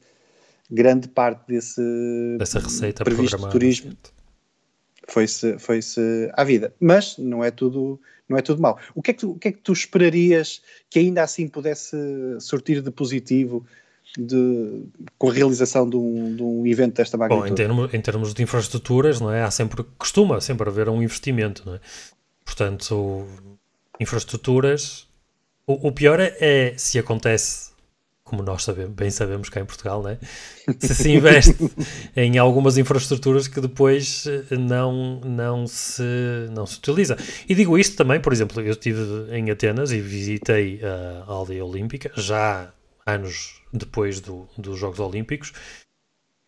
grande 0.71 1.09
parte 1.09 1.47
desse 1.47 1.83
Dessa 2.39 2.59
receita 2.59 3.05
previsto 3.05 3.49
turismo 3.51 3.93
foi-se 5.15 5.59
foi 5.59 5.81
-se 5.81 6.31
à 6.35 6.43
vida. 6.43 6.75
Mas 6.81 7.17
não 7.19 7.43
é 7.45 7.51
tudo 7.51 8.01
não 8.29 8.39
é 8.39 8.43
tudo 8.43 8.61
mau. 8.61 8.79
O 8.95 9.03
que 9.03 9.11
é 9.11 9.15
que 9.15 9.21
tu, 9.21 9.31
o 9.33 9.39
que 9.39 9.49
é 9.49 9.53
que 9.53 9.59
tu 9.59 9.73
esperarias 9.73 10.63
que 10.91 10.99
ainda 10.99 11.23
assim 11.23 11.47
pudesse 11.47 11.97
sortir 12.41 12.81
de 12.81 12.91
positivo 12.91 13.65
de, 14.17 14.83
com 15.19 15.29
a 15.29 15.33
realização 15.33 15.89
de 15.89 15.97
um, 15.97 16.35
de 16.35 16.43
um 16.43 16.67
evento 16.67 16.97
desta 16.97 17.17
magnitude? 17.17 17.51
Bom, 17.51 17.53
em 17.53 17.55
termos, 17.55 17.95
em 17.95 18.01
termos 18.01 18.35
de 18.35 18.43
infraestruturas, 18.43 19.21
não 19.21 19.31
é? 19.31 19.43
Há 19.43 19.51
sempre, 19.51 19.85
costuma 19.99 20.41
sempre 20.41 20.69
haver 20.69 20.89
um 20.89 21.03
investimento, 21.03 21.63
não 21.67 21.75
é? 21.75 21.81
Portanto, 22.45 23.27
infraestruturas, 24.01 25.07
o, 25.67 25.89
o 25.89 25.93
pior 25.93 26.19
é, 26.19 26.35
é 26.41 26.75
se 26.79 26.99
acontece 26.99 27.74
como 28.35 28.43
nós 28.43 28.65
sabemos, 28.65 28.93
bem 28.95 29.11
sabemos 29.11 29.49
cá 29.49 29.61
em 29.61 29.65
Portugal, 29.65 30.03
né? 30.03 30.19
se 30.81 30.95
se 30.95 31.13
investe 31.13 31.55
em 32.17 32.37
algumas 32.37 32.77
infraestruturas 32.77 33.47
que 33.47 33.61
depois 33.61 34.27
eh, 34.27 34.57
não, 34.57 35.21
não, 35.21 35.67
se, 35.69 36.03
não 36.51 36.67
se 36.67 36.79
utiliza. 36.79 37.17
E 37.49 37.55
digo 37.55 37.79
isto 37.79 37.97
também, 37.97 38.21
por 38.21 38.33
exemplo, 38.33 38.61
eu 38.61 38.73
estive 38.73 39.01
em 39.31 39.51
Atenas 39.51 39.93
e 39.93 40.01
visitei 40.01 40.81
a 40.83 41.31
aldeia 41.31 41.65
olímpica, 41.65 42.11
já 42.17 42.73
anos 43.07 43.63
depois 43.73 44.19
do, 44.21 44.49
dos 44.59 44.79
Jogos 44.79 44.99
Olímpicos, 44.99 45.53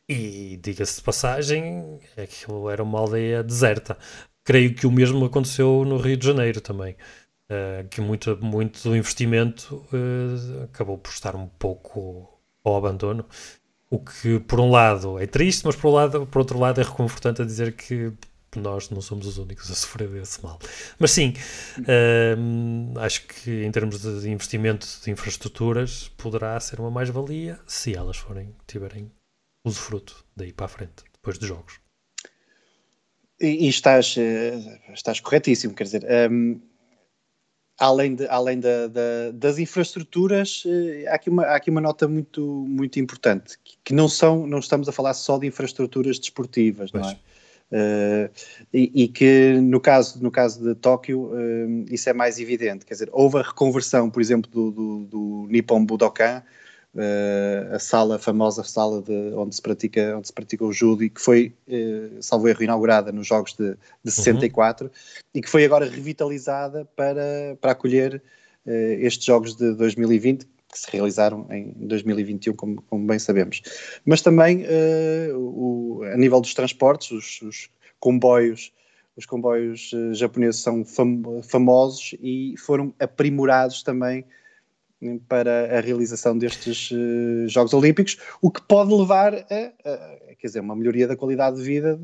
e 0.09 0.59
diga-se 0.61 0.97
de 0.97 1.03
passagem, 1.03 2.01
aquilo 2.17 2.69
era 2.69 2.83
uma 2.83 2.99
aldeia 2.99 3.45
deserta. 3.45 3.97
Creio 4.45 4.75
que 4.75 4.87
o 4.87 4.93
mesmo 4.93 5.25
aconteceu 5.25 5.85
no 5.85 5.99
Rio 5.99 6.17
de 6.17 6.27
Janeiro 6.27 6.61
também. 6.61 6.97
Uh, 7.49 7.87
que 7.89 8.01
muito, 8.01 8.37
muito 8.43 8.83
do 8.83 8.97
investimento 8.97 9.77
uh, 9.93 10.65
acabou 10.65 10.99
por 10.99 11.11
estar 11.11 11.37
um 11.37 11.47
pouco 11.47 12.29
ao 12.65 12.77
abandono. 12.77 13.25
O 13.89 14.01
que, 14.01 14.41
por 14.41 14.59
um 14.59 14.69
lado, 14.69 15.17
é 15.17 15.29
triste, 15.29 15.65
mas 15.65 15.77
por, 15.77 15.89
um 15.89 15.93
lado, 15.93 16.27
por 16.27 16.41
outro 16.41 16.59
lado, 16.59 16.81
é 16.81 16.85
reconfortante 16.85 17.43
a 17.43 17.45
dizer 17.45 17.77
que 17.77 18.13
nós 18.57 18.91
não 18.91 19.01
somos 19.01 19.29
os 19.29 19.39
únicos 19.39 19.71
a 19.71 19.75
sofrer 19.77 20.09
desse 20.09 20.43
mal. 20.43 20.59
Mas 20.99 21.13
sim, 21.13 21.35
uh, 21.79 22.99
acho 22.99 23.25
que 23.29 23.65
em 23.65 23.71
termos 23.71 24.01
de 24.01 24.29
investimento 24.29 24.85
de 25.05 25.11
infraestruturas 25.13 26.09
poderá 26.17 26.59
ser 26.59 26.81
uma 26.81 26.91
mais-valia 26.91 27.61
se 27.65 27.95
elas 27.95 28.17
forem, 28.17 28.57
tiverem 28.67 29.09
usufruto 29.65 30.25
daí 30.35 30.53
para 30.53 30.67
a 30.67 30.69
frente, 30.69 31.05
depois 31.13 31.39
dos 31.39 31.47
jogos. 31.47 31.79
E, 33.41 33.67
e 33.67 33.69
estás, 33.69 34.17
estás 34.93 35.21
corretíssimo, 35.21 35.75
quer 35.75 35.85
dizer, 35.85 36.05
um, 36.31 36.61
além, 37.79 38.15
de, 38.15 38.27
além 38.29 38.59
da, 38.59 38.87
da, 38.87 39.31
das 39.35 39.59
infraestruturas, 39.59 40.63
eh, 40.67 41.07
há 41.09 41.15
aqui 41.15 41.31
uma, 41.31 41.43
há 41.45 41.57
aqui 41.57 41.71
uma 41.71 41.81
nota 41.81 42.09
muito, 42.09 42.43
muito 42.69 42.99
importante, 42.99 43.59
que, 43.63 43.77
que, 43.85 43.95
não, 43.95 44.09
são, 44.09 44.47
não 44.47 44.59
estamos 44.59 44.89
a 44.89 44.93
falar 44.93 45.15
só 45.15 45.39
de 45.39 45.47
infraestruturas 45.47 46.19
desportivas, 46.19 46.91
não 46.93 47.09
é? 47.09 47.19
Uh, 47.69 48.31
e, 48.73 49.03
e, 49.03 49.09
que 49.09 49.59
no 49.61 49.81
caso, 49.81 50.23
no 50.23 50.31
caso 50.31 50.63
de 50.63 50.73
Tóquio 50.77 51.33
uh, 51.33 51.85
isso 51.91 52.09
é 52.09 52.13
mais 52.13 52.39
evidente, 52.39 52.87
quer 52.87 52.95
dizer, 52.95 53.09
houve 53.11 53.39
a 53.39 53.43
reconversão, 53.43 54.09
por 54.09 54.23
exemplo, 54.23 54.49
do, 54.49 54.71
do, 54.71 55.05
do 55.07 55.47
Nippon 55.51 55.85
Budokan, 55.85 56.45
a 57.73 57.79
sala, 57.79 58.17
a 58.17 58.19
famosa 58.19 58.65
sala 58.65 59.03
de, 59.03 59.13
onde, 59.35 59.55
se 59.55 59.63
pratica, 59.63 60.17
onde 60.17 60.27
se 60.27 60.33
pratica 60.33 60.65
o 60.65 60.73
judo, 60.73 61.09
que 61.09 61.21
foi, 61.21 61.53
uh, 61.69 62.23
salvo 62.23 62.49
erro, 62.49 62.63
inaugurada 62.63 63.13
nos 63.13 63.27
Jogos 63.27 63.55
de, 63.55 63.77
de 64.03 64.11
64 64.11 64.87
uhum. 64.87 64.93
e 65.35 65.43
que 65.43 65.51
foi 65.51 65.65
agora 65.65 65.85
revitalizada 65.85 66.85
para, 66.97 67.57
para 67.61 67.73
acolher 67.73 68.23
uh, 68.67 68.71
estes 68.71 69.25
Jogos 69.25 69.55
de 69.57 69.75
2020, 69.75 70.47
que 70.47 70.79
se 70.79 70.91
realizaram 70.91 71.47
em 71.51 71.73
2021, 71.87 72.55
como, 72.55 72.83
como 72.83 73.07
bem 73.07 73.19
sabemos. 73.19 73.63
Mas 74.05 74.23
também 74.23 74.65
uh, 74.65 75.39
o, 75.39 76.03
a 76.05 76.17
nível 76.17 76.41
dos 76.41 76.55
transportes, 76.55 77.11
os, 77.11 77.43
os 77.43 77.71
comboios, 78.01 78.73
os 79.17 79.27
comboios 79.27 79.93
uh, 79.93 80.15
japoneses 80.15 80.61
são 80.63 80.85
fam 80.85 81.43
famosos 81.43 82.15
e 82.21 82.55
foram 82.59 82.95
aprimorados 82.99 83.83
também 83.83 84.25
para 85.29 85.77
a 85.77 85.81
realização 85.81 86.37
destes 86.37 86.91
uh, 86.91 87.49
Jogos 87.49 87.75
Olímpicos, 87.75 88.17
o 88.41 88.51
que 88.51 88.63
pode 88.63 88.93
levar 88.93 89.35
a, 89.35 89.39
a, 89.85 90.35
quer 90.39 90.47
dizer, 90.47 90.61
uma 90.61 90.75
melhoria 90.75 91.07
da 91.07 91.17
qualidade 91.17 91.57
de 91.57 91.63
vida 91.63 92.01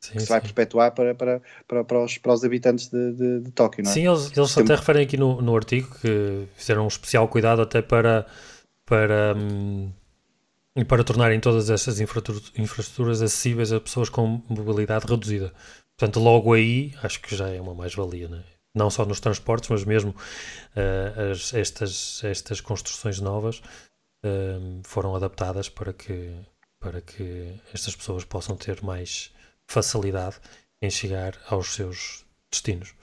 sim, 0.00 0.12
que 0.14 0.20
se 0.20 0.28
vai 0.28 0.40
perpetuar 0.40 0.92
para, 0.92 1.14
para, 1.14 1.42
para, 1.66 1.84
para, 1.84 2.04
os, 2.04 2.18
para 2.18 2.32
os 2.32 2.44
habitantes 2.44 2.88
de, 2.88 3.12
de, 3.12 3.40
de 3.40 3.50
Tóquio, 3.52 3.84
não 3.84 3.90
é? 3.90 3.94
Sim, 3.94 4.06
eles, 4.08 4.36
eles 4.36 4.58
até 4.58 4.74
referem 4.74 5.02
aqui 5.02 5.16
no, 5.16 5.42
no 5.42 5.54
artigo 5.56 5.88
que 6.00 6.46
fizeram 6.56 6.84
um 6.84 6.88
especial 6.88 7.28
cuidado 7.28 7.62
até 7.62 7.82
para, 7.82 8.26
para, 8.86 9.34
hum, 9.36 9.90
para 10.86 11.04
tornarem 11.04 11.40
todas 11.40 11.68
essas 11.68 12.00
infraestruturas 12.00 13.22
acessíveis 13.22 13.72
a 13.72 13.80
pessoas 13.80 14.08
com 14.08 14.40
mobilidade 14.48 15.06
reduzida. 15.06 15.52
Portanto, 15.96 16.18
logo 16.18 16.54
aí, 16.54 16.94
acho 17.02 17.20
que 17.20 17.36
já 17.36 17.48
é 17.48 17.60
uma 17.60 17.74
mais-valia, 17.74 18.28
não 18.28 18.38
é? 18.38 18.59
Não 18.74 18.90
só 18.90 19.04
nos 19.04 19.20
transportes, 19.20 19.68
mas 19.68 19.84
mesmo 19.84 20.10
uh, 20.10 21.30
as, 21.32 21.52
estas, 21.54 22.22
estas 22.24 22.60
construções 22.60 23.20
novas 23.20 23.58
uh, 24.24 24.80
foram 24.84 25.14
adaptadas 25.14 25.68
para 25.68 25.92
que, 25.92 26.32
para 26.78 27.00
que 27.00 27.52
estas 27.72 27.94
pessoas 27.96 28.24
possam 28.24 28.56
ter 28.56 28.82
mais 28.82 29.32
facilidade 29.66 30.36
em 30.80 30.90
chegar 30.90 31.38
aos 31.48 31.74
seus 31.74 32.24
destinos. 32.50 32.94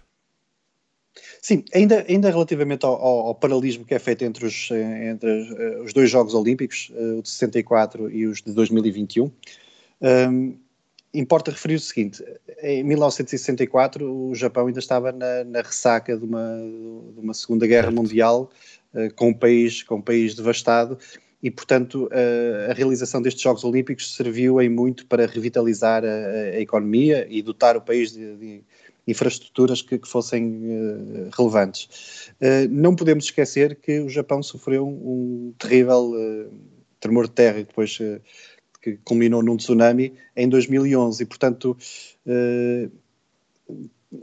Sim, 1.41 1.63
ainda, 1.73 2.06
ainda 2.08 2.30
relativamente 2.30 2.86
ao, 2.86 2.93
ao, 2.93 3.27
ao, 3.27 3.36
paralelismo 3.36 3.84
que 3.84 3.93
é 3.93 3.99
feito 3.99 4.23
entre 4.23 4.45
os, 4.45 4.69
entre 4.71 5.82
os 5.82 5.91
dois 5.91 6.12
Jogos 6.12 6.36
Olímpicos, 6.36 6.91
o 7.17 7.21
de 7.23 7.30
64 7.30 8.12
e 8.12 8.27
os 8.27 8.41
de 8.41 8.53
2021, 8.53 9.32
um, 10.01 10.58
importa 11.19 11.51
referir 11.51 11.75
o 11.75 11.80
seguinte: 11.80 12.23
em 12.62 12.84
1964 12.84 14.30
o 14.30 14.36
Japão 14.36 14.67
ainda 14.67 14.80
estava 14.80 15.12
na, 15.12 15.43
na 15.43 15.62
ressaca 15.62 16.15
de 16.17 16.23
uma, 16.23 16.58
de 17.13 17.19
uma 17.19 17.34
Segunda 17.34 17.65
Guerra 17.65 17.91
Mundial, 17.91 18.49
uh, 18.93 19.13
com, 19.15 19.30
um 19.30 19.34
país, 19.34 19.84
com 19.84 19.95
um 19.95 20.01
país 20.01 20.36
devastado, 20.36 20.97
e 21.41 21.49
portanto 21.49 22.06
uh, 22.06 22.71
a 22.71 22.73
realização 22.73 23.21
destes 23.21 23.41
Jogos 23.41 23.63
Olímpicos 23.63 24.15
serviu 24.15 24.62
em 24.62 24.69
muito 24.69 25.06
para 25.06 25.25
revitalizar 25.25 26.03
a, 26.03 26.56
a 26.56 26.60
economia 26.60 27.27
e 27.30 27.41
dotar 27.41 27.75
o 27.75 27.82
país 27.82 28.12
de, 28.12 28.36
de 28.36 28.63
infraestruturas 29.08 29.82
que, 29.82 29.97
que 29.97 30.08
fossem 30.08 30.45
uh, 30.45 31.30
relevantes. 31.36 32.30
não 32.69 32.95
podemos 32.95 33.25
esquecer 33.25 33.75
que 33.75 34.01
o 34.01 34.10
Japão 34.10 34.43
sofreu 34.43 34.86
um, 34.86 35.49
um 35.49 35.53
terrível 35.58 36.12
tremor 36.99 37.27
de 37.27 37.32
terra 37.32 37.60
e 37.60 37.63
depois 37.63 37.97
que 38.95 39.00
culminou 39.04 39.43
num 39.43 39.58
tsunami 39.58 40.13
em 40.36 40.47
2011 40.47 41.21
e, 41.21 41.26
portanto, 41.26 41.78
eh, 42.26 42.89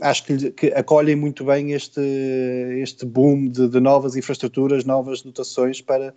acho 0.01 0.25
que, 0.25 0.51
que, 0.51 0.67
acolhem 0.67 1.15
muito 1.15 1.45
bem 1.45 1.73
este, 1.73 2.01
este 2.81 3.05
boom 3.05 3.47
de, 3.47 3.67
de, 3.67 3.79
novas 3.79 4.15
infraestruturas, 4.15 4.83
novas 4.83 5.21
dotações 5.21 5.81
para, 5.81 6.15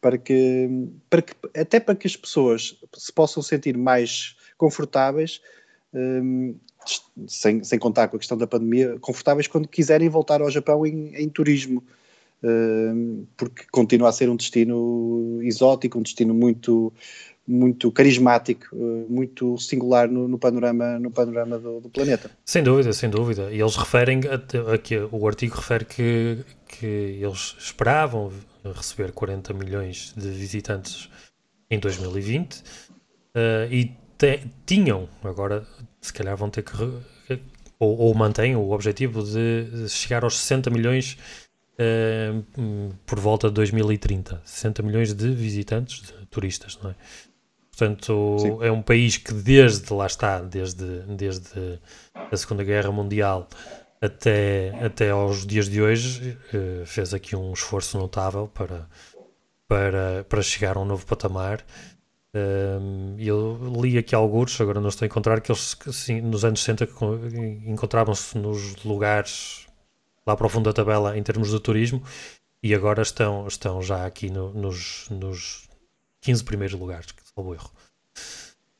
para, 0.00 0.16
que, 0.16 0.68
para 1.10 1.22
que, 1.22 1.34
até 1.56 1.80
para 1.80 1.96
que 1.96 2.06
as 2.06 2.16
pessoas 2.16 2.78
se 2.96 3.12
possam 3.12 3.42
sentir 3.42 3.76
mais 3.76 4.36
confortáveis, 4.56 5.40
eh, 5.92 6.54
sem, 7.26 7.64
sem 7.64 7.78
contar 7.78 8.08
com 8.08 8.16
a 8.16 8.18
questão 8.20 8.38
da 8.38 8.46
pandemia, 8.46 8.96
confortáveis 9.00 9.48
quando 9.48 9.66
quiserem 9.66 10.08
voltar 10.08 10.40
ao 10.40 10.50
Japão 10.50 10.86
em, 10.86 11.14
em 11.16 11.28
turismo. 11.28 11.82
Eh, 12.42 13.24
porque 13.36 13.64
continua 13.72 14.10
a 14.10 14.12
ser 14.12 14.28
um 14.28 14.36
destino 14.36 15.40
exótico, 15.42 15.98
um 15.98 16.02
destino 16.02 16.32
muito, 16.34 16.92
muito 17.48 17.90
carismático, 17.90 18.66
eh, 18.74 19.06
muito 19.08 19.56
singular 19.56 20.06
no, 20.06 20.28
no 20.28 20.38
panorama, 20.38 20.98
no 20.98 21.10
panorama 21.10 21.58
do, 21.58 21.80
do, 21.80 21.88
planeta. 21.88 22.30
Sem 22.44 22.62
dúvida, 22.62 22.92
sem 22.92 23.08
dúvida. 23.08 23.50
E 23.50 23.58
eles 23.58 23.74
referem, 23.74 24.20
aqui 24.72 24.96
o 25.10 25.26
artigo 25.26 25.56
refere 25.56 25.86
que, 25.86 26.44
que 26.68 26.86
eles 26.86 27.56
esperavam 27.58 28.30
receber 28.62 29.12
40 29.12 29.54
milhões 29.54 30.12
de 30.14 30.28
visitantes 30.28 31.08
em 31.70 31.78
2020 31.78 32.56
uh, 32.56 32.62
eh, 33.34 33.68
e 33.70 33.84
te, 34.18 34.40
tinham, 34.66 35.08
agora 35.24 35.66
se 36.02 36.12
calhar 36.12 36.36
vão 36.36 36.50
ter 36.50 36.62
que, 36.62 36.72
ou, 37.78 37.96
ou 37.96 38.14
mantêm 38.14 38.56
o 38.56 38.72
objetivo 38.72 39.22
de 39.22 39.88
chegar 39.88 40.22
aos 40.22 40.38
60 40.38 40.68
milhões 40.68 41.16
uh, 41.78 42.94
por 43.06 43.18
volta 43.18 43.48
de 43.48 43.54
2030. 43.54 44.42
60 44.44 44.82
milhões 44.82 45.14
de 45.14 45.30
visitantes, 45.30 46.02
de 46.02 46.26
turistas, 46.26 46.78
não 46.82 46.90
é? 46.90 46.94
Portanto, 47.78 48.38
Sim. 48.40 48.58
é 48.60 48.72
um 48.72 48.82
país 48.82 49.16
que 49.16 49.32
desde, 49.32 49.92
lá 49.92 50.06
está, 50.06 50.40
desde, 50.40 50.84
desde 51.02 51.78
a 52.12 52.36
Segunda 52.36 52.64
Guerra 52.64 52.90
Mundial 52.90 53.46
até, 54.00 54.72
até 54.84 55.10
aos 55.10 55.46
dias 55.46 55.68
de 55.68 55.80
hoje, 55.80 56.36
eh, 56.52 56.82
fez 56.84 57.14
aqui 57.14 57.36
um 57.36 57.52
esforço 57.52 57.96
notável 57.96 58.48
para, 58.48 58.88
para, 59.68 60.24
para 60.28 60.42
chegar 60.42 60.76
a 60.76 60.80
um 60.80 60.84
novo 60.84 61.06
patamar. 61.06 61.64
Um, 62.34 63.14
eu 63.16 63.56
li 63.80 63.96
aqui 63.96 64.12
alguns, 64.12 64.60
agora 64.60 64.80
não 64.80 64.88
estou 64.88 65.06
a 65.06 65.06
encontrar, 65.06 65.40
que 65.40 65.52
eles 65.52 65.76
nos 66.24 66.44
anos 66.44 66.64
60 66.64 66.88
encontravam-se 67.64 68.36
nos 68.36 68.74
lugares 68.84 69.68
lá 70.26 70.36
para 70.36 70.46
o 70.46 70.50
fundo 70.50 70.64
da 70.64 70.72
tabela 70.72 71.16
em 71.16 71.22
termos 71.22 71.52
de 71.52 71.60
turismo 71.60 72.02
e 72.60 72.74
agora 72.74 73.02
estão, 73.02 73.46
estão 73.46 73.80
já 73.80 74.04
aqui 74.04 74.30
no, 74.30 74.52
nos, 74.52 75.06
nos 75.10 75.68
15 76.22 76.42
primeiros 76.42 76.78
lugares 76.78 77.12
salvo 77.38 77.54
erro. 77.54 77.70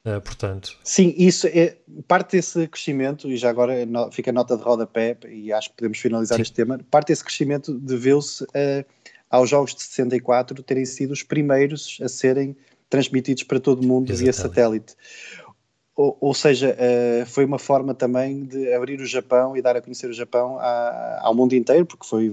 Uh, 0.04 0.20
portanto. 0.20 0.76
Sim, 0.82 1.14
isso 1.16 1.46
é 1.46 1.76
parte 2.06 2.36
desse 2.36 2.66
crescimento, 2.66 3.30
e 3.30 3.36
já 3.36 3.50
agora 3.50 3.84
no, 3.86 4.10
fica 4.10 4.30
a 4.30 4.32
nota 4.32 4.56
de 4.56 4.62
rodapé, 4.62 5.16
e 5.28 5.52
acho 5.52 5.70
que 5.70 5.76
podemos 5.76 5.98
finalizar 5.98 6.36
Sim. 6.36 6.42
este 6.42 6.54
tema. 6.54 6.78
Parte 6.90 7.08
desse 7.08 7.24
crescimento 7.24 7.74
deveu-se 7.78 8.44
uh, 8.44 8.84
aos 9.30 9.50
Jogos 9.50 9.74
de 9.74 9.82
64 9.82 10.62
terem 10.62 10.84
sido 10.84 11.12
os 11.12 11.22
primeiros 11.22 11.98
a 12.02 12.08
serem 12.08 12.56
transmitidos 12.88 13.42
para 13.42 13.60
todo 13.60 13.82
o 13.82 13.86
mundo 13.86 14.10
Exatamente. 14.10 14.22
via 14.22 14.32
satélite. 14.32 14.94
Ou, 15.98 16.16
ou 16.20 16.32
seja, 16.32 16.76
uh, 16.78 17.26
foi 17.26 17.44
uma 17.44 17.58
forma 17.58 17.92
também 17.92 18.44
de 18.44 18.72
abrir 18.72 19.00
o 19.00 19.04
Japão 19.04 19.56
e 19.56 19.60
dar 19.60 19.74
a 19.74 19.82
conhecer 19.82 20.08
o 20.08 20.12
Japão 20.12 20.56
ao 21.18 21.34
mundo 21.34 21.56
inteiro, 21.56 21.84
porque 21.84 22.06
foi 22.06 22.32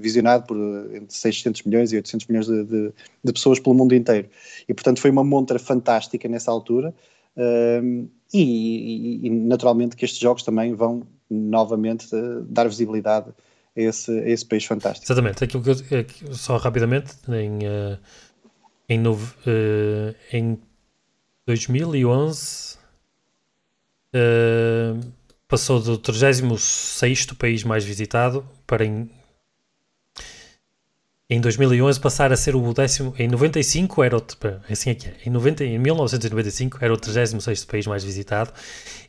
visionado 0.00 0.46
por 0.46 0.56
entre 0.94 1.14
600 1.14 1.62
milhões 1.64 1.92
e 1.92 1.96
800 1.96 2.26
milhões 2.26 2.46
de, 2.46 2.64
de, 2.64 2.92
de 3.22 3.32
pessoas 3.34 3.60
pelo 3.60 3.74
mundo 3.74 3.94
inteiro. 3.94 4.30
E, 4.66 4.72
portanto, 4.72 4.98
foi 4.98 5.10
uma 5.10 5.22
montra 5.22 5.58
fantástica 5.58 6.26
nessa 6.26 6.50
altura. 6.50 6.94
Uh, 7.36 8.08
e, 8.32 9.26
e, 9.26 9.28
naturalmente 9.28 9.94
que 9.94 10.06
estes 10.06 10.18
jogos 10.18 10.42
também 10.42 10.72
vão 10.72 11.06
novamente 11.28 12.06
uh, 12.16 12.46
dar 12.48 12.66
visibilidade 12.66 13.28
a 13.76 13.80
esse, 13.80 14.10
a 14.10 14.26
esse 14.26 14.46
país 14.46 14.64
fantástico. 14.64 15.04
Exatamente, 15.04 15.44
aquilo 15.44 15.62
que 15.62 15.70
eu, 15.70 16.34
só 16.34 16.56
rapidamente 16.56 17.12
em, 17.28 17.58
em, 18.88 19.02
em 20.32 20.58
2011 21.46 22.76
uh, 24.14 25.12
passou 25.46 25.80
do 25.80 25.98
36 25.98 27.26
país 27.38 27.62
mais 27.64 27.84
visitado 27.84 28.48
para 28.66 28.84
em, 28.84 29.10
em 31.28 31.40
2011 31.40 32.00
passar 32.00 32.32
a 32.32 32.36
ser 32.36 32.56
o 32.56 32.72
décimo. 32.72 33.14
Em 33.18 33.28
95 33.28 34.02
era 34.02 34.16
o. 34.16 34.22
Assim 34.70 34.90
aqui 34.90 35.08
é. 35.08 35.16
Em, 35.26 35.30
90, 35.30 35.64
em 35.64 35.78
1995 35.78 36.78
era 36.80 36.92
o 36.92 36.96
36 36.96 37.64
país 37.66 37.86
mais 37.86 38.02
visitado 38.02 38.52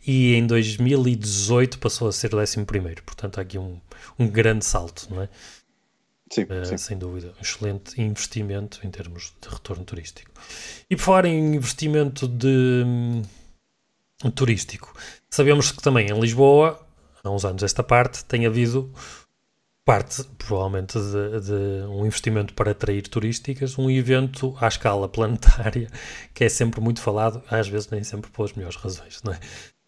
e 0.05 0.35
em 0.35 0.45
2018 0.45 1.79
passou 1.79 2.09
a 2.09 2.11
ser 2.11 2.33
o 2.33 2.37
11. 2.37 2.65
Portanto, 3.05 3.37
há 3.37 3.41
aqui 3.41 3.57
um, 3.57 3.79
um 4.19 4.27
grande 4.27 4.65
salto, 4.65 5.07
não 5.09 5.21
é? 5.21 5.29
Sim, 6.35 6.43
uh, 6.43 6.65
sim. 6.65 6.77
Sem 6.77 6.97
dúvida. 6.97 7.33
Um 7.37 7.41
excelente 7.41 8.01
investimento 8.01 8.85
em 8.85 8.91
termos 8.91 9.33
de 9.41 9.47
retorno 9.47 9.85
turístico. 9.85 10.31
E 10.89 10.95
por 10.95 11.01
falar 11.03 11.25
em 11.25 11.55
investimento 11.55 12.27
de, 12.27 12.83
um, 12.85 13.21
turístico, 14.31 14.93
sabemos 15.29 15.71
que 15.71 15.81
também 15.81 16.07
em 16.09 16.19
Lisboa, 16.19 16.85
há 17.23 17.29
uns 17.29 17.45
anos 17.45 17.63
esta 17.63 17.81
parte, 17.81 18.25
tem 18.25 18.45
havido 18.45 18.93
parte, 19.85 20.23
provavelmente, 20.37 20.97
de, 20.99 21.39
de, 21.41 21.87
um 21.87 22.05
investimento 22.05 22.53
para 22.53 22.71
atrair 22.71 23.07
turísticas, 23.07 23.77
um 23.77 23.89
evento 23.89 24.57
à 24.59 24.67
escala 24.67 25.07
planetária, 25.07 25.89
que 26.33 26.43
é 26.43 26.49
sempre 26.49 26.81
muito 26.81 26.99
falado, 26.99 27.41
às 27.49 27.67
vezes 27.67 27.89
nem 27.89 28.03
sempre 28.03 28.29
pelas 28.31 28.51
melhores 28.53 28.75
razões, 28.75 29.21
não 29.23 29.31
é? 29.31 29.39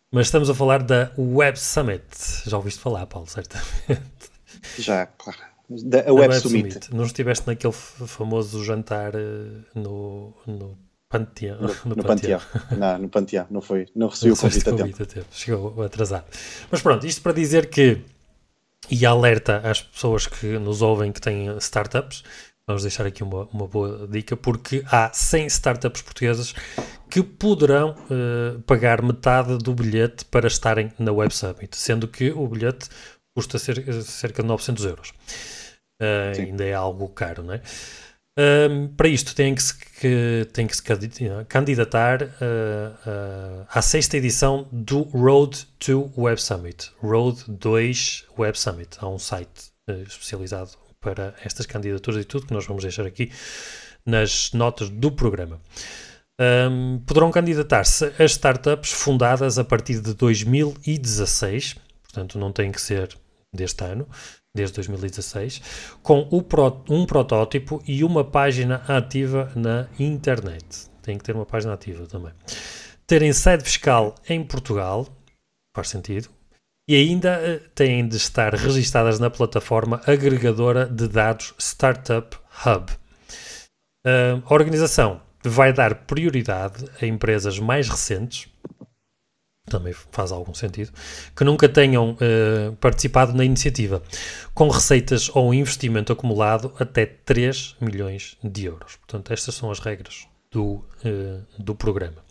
Mas 0.09 0.27
estamos 0.27 0.49
a 0.49 0.55
falar 0.55 0.81
da 0.83 1.11
Web 1.17 1.59
Summit. 1.59 2.05
Já 2.45 2.55
ouviste 2.55 2.79
falar, 2.79 3.05
Paulo, 3.07 3.27
certamente. 3.27 4.31
Já, 4.77 5.05
claro 5.05 5.56
da 5.69 5.99
a 6.01 6.13
Web, 6.13 6.33
Web 6.33 6.35
Summit. 6.39 6.73
Summit. 6.73 6.95
Não 6.95 7.03
estiveste 7.03 7.47
naquele 7.47 7.73
famoso 7.73 8.63
jantar 8.63 9.15
eh, 9.15 9.63
no, 9.75 10.33
no 10.45 10.77
Panteão? 11.09 11.57
No, 11.85 11.95
no, 11.95 12.03
Panteão. 12.03 12.39
Não, 12.77 12.97
no 12.97 13.09
Panteão, 13.09 13.47
não 13.49 13.61
foi. 13.61 13.87
Não 13.95 14.07
recebi 14.07 14.31
o 14.31 14.37
convite 14.37 14.69
a 14.69 15.05
tempo. 15.05 15.27
Chegou 15.31 15.81
atrasado. 15.83 16.25
Mas 16.69 16.81
pronto, 16.81 17.05
isto 17.05 17.21
para 17.21 17.33
dizer 17.33 17.69
que, 17.69 18.01
e 18.89 19.05
alerta 19.05 19.61
às 19.63 19.81
pessoas 19.81 20.27
que 20.27 20.57
nos 20.57 20.81
ouvem 20.81 21.11
que 21.11 21.21
têm 21.21 21.57
startups, 21.57 22.23
vamos 22.65 22.83
deixar 22.83 23.05
aqui 23.05 23.23
uma, 23.23 23.45
uma 23.53 23.67
boa 23.67 24.07
dica, 24.07 24.35
porque 24.35 24.83
há 24.91 25.09
100 25.13 25.47
startups 25.47 26.01
portuguesas 26.01 26.53
que 27.09 27.23
poderão 27.23 27.91
uh, 27.91 28.61
pagar 28.63 29.01
metade 29.01 29.57
do 29.57 29.73
bilhete 29.73 30.25
para 30.25 30.47
estarem 30.47 30.91
na 30.99 31.11
Web 31.11 31.33
Summit, 31.33 31.77
sendo 31.77 32.07
que 32.07 32.31
o 32.31 32.45
bilhete 32.47 32.89
custa 33.37 33.59
cerca, 33.59 34.01
cerca 34.01 34.41
de 34.41 34.47
900 34.47 34.85
euros. 34.85 35.09
Uh, 36.01 36.39
ainda 36.39 36.65
é 36.65 36.73
algo 36.73 37.07
caro, 37.09 37.43
não 37.43 37.53
é? 37.53 37.61
Um, 38.39 38.87
para 38.87 39.07
isto 39.07 39.35
tem 39.35 39.53
que 39.53 39.61
se, 39.61 39.75
que, 39.77 40.47
tem 40.53 40.65
que 40.65 40.75
se 40.75 40.83
candidatar 41.47 42.23
uh, 42.23 42.25
uh, 42.25 43.67
à 43.69 43.81
sexta 43.81 44.17
edição 44.17 44.67
do 44.71 45.01
Road 45.03 45.67
to 45.77 46.11
Web 46.17 46.41
Summit. 46.41 46.91
Road 46.99 47.43
2 47.47 48.25
Web 48.37 48.57
Summit. 48.57 48.97
Há 48.99 49.07
um 49.07 49.19
site 49.19 49.71
uh, 49.87 50.01
especializado 50.01 50.71
para 50.99 51.35
estas 51.43 51.67
candidaturas 51.67 52.21
e 52.23 52.25
tudo 52.25 52.47
que 52.47 52.53
nós 52.53 52.65
vamos 52.65 52.81
deixar 52.81 53.05
aqui 53.05 53.31
nas 54.03 54.51
notas 54.51 54.89
do 54.89 55.11
programa. 55.11 55.61
Um, 56.39 56.99
poderão 57.05 57.31
candidatar-se 57.31 58.05
as 58.19 58.31
startups 58.31 58.91
fundadas 58.91 59.59
a 59.59 59.63
partir 59.63 59.99
de 59.99 60.13
2016, 60.13 61.75
portanto 62.03 62.39
não 62.39 62.51
tem 62.51 62.71
que 62.71 62.79
ser 62.79 63.17
deste 63.57 63.83
ano, 63.83 64.07
desde 64.55 64.75
2016, 64.75 65.61
com 66.01 66.27
um 66.89 67.05
protótipo 67.05 67.83
e 67.85 68.03
uma 68.03 68.23
página 68.23 68.83
ativa 68.87 69.51
na 69.55 69.87
internet. 69.99 70.87
Tem 71.01 71.17
que 71.17 71.23
ter 71.23 71.35
uma 71.35 71.45
página 71.45 71.73
ativa 71.73 72.05
também. 72.07 72.31
Terem 73.05 73.31
sede 73.33 73.63
fiscal 73.63 74.15
em 74.27 74.43
Portugal, 74.43 75.07
faz 75.75 75.89
sentido, 75.89 76.29
e 76.89 76.95
ainda 76.95 77.29
eh, 77.29 77.61
têm 77.75 78.07
de 78.07 78.15
estar 78.15 78.53
registadas 78.53 79.19
na 79.19 79.29
plataforma 79.29 80.01
agregadora 80.07 80.85
de 80.85 81.07
dados 81.07 81.53
Startup 81.59 82.37
Hub. 82.65 82.91
Uh, 84.05 84.41
a 84.45 84.53
organização 84.53 85.21
vai 85.43 85.73
dar 85.73 86.05
prioridade 86.05 86.85
a 87.01 87.05
empresas 87.05 87.59
mais 87.59 87.89
recentes, 87.89 88.47
também 89.69 89.93
faz 90.11 90.31
algum 90.31 90.53
sentido, 90.53 90.91
que 91.35 91.43
nunca 91.43 91.67
tenham 91.67 92.11
uh, 92.11 92.75
participado 92.77 93.33
na 93.33 93.43
iniciativa, 93.43 94.01
com 94.53 94.69
receitas 94.69 95.29
ou 95.35 95.53
investimento 95.53 96.11
acumulado 96.11 96.73
até 96.79 97.05
3 97.05 97.75
milhões 97.81 98.37
de 98.43 98.65
euros. 98.65 98.95
Portanto, 98.95 99.31
estas 99.33 99.55
são 99.55 99.69
as 99.69 99.79
regras 99.79 100.27
do, 100.51 100.85
uh, 101.05 101.43
do 101.59 101.75
programa. 101.75 102.23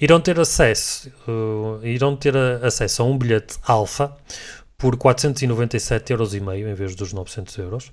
Irão 0.00 0.20
ter 0.20 0.38
acesso, 0.38 1.12
uh, 1.28 1.84
irão 1.84 2.16
ter 2.16 2.36
acesso 2.36 3.02
a 3.02 3.04
um 3.04 3.16
bilhete 3.16 3.58
alfa 3.62 4.16
por 4.76 4.96
497,5 4.96 6.10
euros 6.10 6.34
em 6.34 6.74
vez 6.74 6.94
dos 6.94 7.12
900 7.12 7.58
euros. 7.58 7.92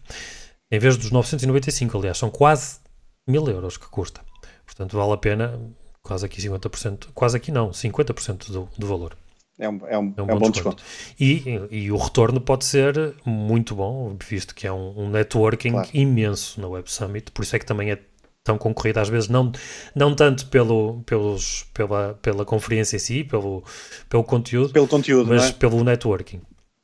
Em 0.72 0.80
vez 0.80 0.98
dos 0.98 1.12
995, 1.12 1.98
aliás, 1.98 2.18
são 2.18 2.30
quase 2.30 2.80
1000 3.28 3.48
euros 3.50 3.78
que 3.78 3.88
custa. 3.88 4.22
Portanto, 4.66 4.96
vale 4.96 5.14
a 5.14 5.18
pena 5.18 5.60
quase 6.10 6.26
aqui 6.26 6.42
50%, 6.42 7.10
quase 7.14 7.38
aqui 7.38 7.52
não, 7.52 7.70
50% 7.70 8.52
do, 8.52 8.68
do 8.76 8.88
valor. 8.88 9.16
É 9.60 9.70
um, 9.70 9.80
é 9.88 9.98
um, 10.00 10.14
é 10.18 10.22
um, 10.24 10.30
é 10.30 10.34
um 10.34 10.40
bom, 10.40 10.50
desconto. 10.50 10.84
desconto. 10.84 10.84
E, 11.20 11.44
e, 11.70 11.92
o 11.92 11.98
retorno 11.98 12.42
pode 12.42 12.66
ser 12.66 13.14
muito 13.24 13.76
bom, 13.76 14.18
visto 14.28 14.56
que 14.56 14.66
é 14.66 14.72
um, 14.72 15.02
um 15.02 15.10
networking 15.10 15.72
claro. 15.72 15.90
imenso 15.94 16.60
na 16.60 16.68
Web 16.68 16.92
Summit, 16.92 17.32
por 17.32 17.44
isso 17.44 17.56
é 17.56 17.60
que 17.60 17.66
também 17.66 17.92
é 17.92 18.00
tão 18.44 18.58
concorrido 18.58 19.00
às 19.00 19.08
vezes, 19.08 19.30
não, 19.30 19.52
não 19.94 20.16
tanto 20.16 20.48
pelo, 20.48 21.04
pelos, 21.06 21.68
pela, 21.76 22.18
pela 22.24 22.44
conferência 22.44 22.96
em 22.96 23.00
si, 23.00 23.24
pelo, 23.24 23.64
pelo 24.10 24.24
conteúdo, 24.24 24.74
pelo 24.74 24.88
conteúdo 24.88 25.30
mas 25.30 25.50
é? 25.50 25.52
pelo 25.52 25.84
networking. 25.84 26.42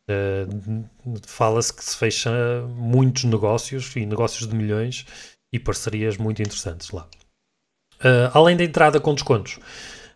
Uh, 0.07 0.85
Fala-se 1.25 1.73
que 1.73 1.83
se 1.83 1.97
fecha 1.97 2.29
muitos 2.67 3.23
negócios 3.23 3.95
e 3.95 4.05
negócios 4.05 4.47
de 4.47 4.55
milhões 4.55 5.03
e 5.51 5.57
parcerias 5.57 6.15
muito 6.17 6.43
interessantes 6.43 6.91
lá. 6.91 7.07
Uh, 7.99 8.29
além 8.33 8.57
da 8.57 8.63
entrada 8.63 8.99
com 8.99 9.13
descontos, 9.13 9.57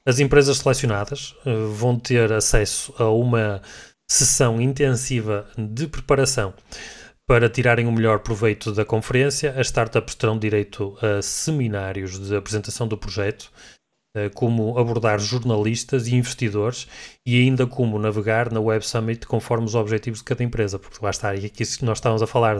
as 0.05 0.19
empresas 0.19 0.57
selecionadas 0.57 1.35
uh, 1.45 1.67
vão 1.71 1.97
ter 1.97 2.31
acesso 2.31 2.93
a 2.97 3.09
uma 3.09 3.61
sessão 4.09 4.59
intensiva 4.59 5.47
de 5.57 5.87
preparação 5.87 6.53
para 7.27 7.47
tirarem 7.47 7.85
o 7.85 7.91
melhor 7.91 8.19
proveito 8.19 8.71
da 8.71 8.83
conferência. 8.83 9.51
As 9.51 9.67
startups 9.67 10.15
terão 10.15 10.37
direito 10.37 10.97
a 11.01 11.21
seminários 11.21 12.19
de 12.19 12.35
apresentação 12.35 12.87
do 12.87 12.97
projeto, 12.97 13.51
uh, 14.17 14.29
como 14.33 14.77
abordar 14.77 15.19
jornalistas 15.19 16.07
e 16.07 16.15
investidores 16.15 16.87
e 17.25 17.39
ainda 17.39 17.65
como 17.65 17.99
navegar 17.99 18.51
na 18.51 18.59
Web 18.59 18.85
Summit 18.85 19.25
conforme 19.25 19.65
os 19.65 19.75
objetivos 19.75 20.19
de 20.19 20.25
cada 20.25 20.43
empresa, 20.43 20.79
porque 20.79 21.03
lá 21.03 21.11
está, 21.11 21.35
e 21.35 21.45
aqui 21.45 21.63
isso 21.63 21.79
que 21.79 21.85
nós 21.85 21.99
estávamos 21.99 22.21
a 22.21 22.27
falar, 22.27 22.57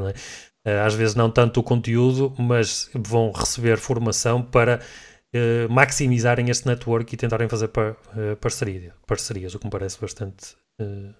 é? 0.65 0.79
às 0.81 0.93
vezes 0.93 1.15
não 1.15 1.31
tanto 1.31 1.59
o 1.59 1.63
conteúdo, 1.63 2.33
mas 2.37 2.89
vão 2.93 3.31
receber 3.31 3.77
formação 3.77 4.41
para 4.41 4.81
uh, 5.35 5.71
maximizarem 5.71 6.49
este 6.49 6.67
network 6.67 7.13
e 7.13 7.17
tentarem 7.17 7.49
fazer 7.49 7.67
par, 7.69 7.91
uh, 7.91 8.35
parceria, 8.39 8.93
parcerias, 9.05 9.53
o 9.55 9.59
que 9.59 9.65
me 9.65 9.71
parece 9.71 9.99
bastante 9.99 10.55
uh, 10.81 11.13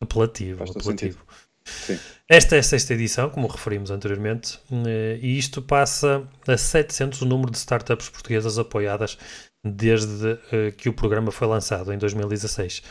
apelativo. 0.00 0.62
apelativo. 0.64 1.24
Esta 2.28 2.56
é 2.56 2.58
a 2.58 2.62
sexta 2.62 2.92
edição, 2.92 3.30
como 3.30 3.46
referimos 3.46 3.90
anteriormente, 3.90 4.60
e 5.22 5.38
isto 5.38 5.62
passa 5.62 6.28
a 6.46 6.58
700 6.58 7.22
o 7.22 7.24
número 7.24 7.50
de 7.50 7.56
startups 7.56 8.10
portuguesas 8.10 8.58
apoiadas 8.58 9.16
desde 9.64 10.38
que 10.76 10.90
o 10.90 10.92
programa 10.92 11.32
foi 11.32 11.48
lançado 11.48 11.90
em 11.90 11.96
2016, 11.96 12.82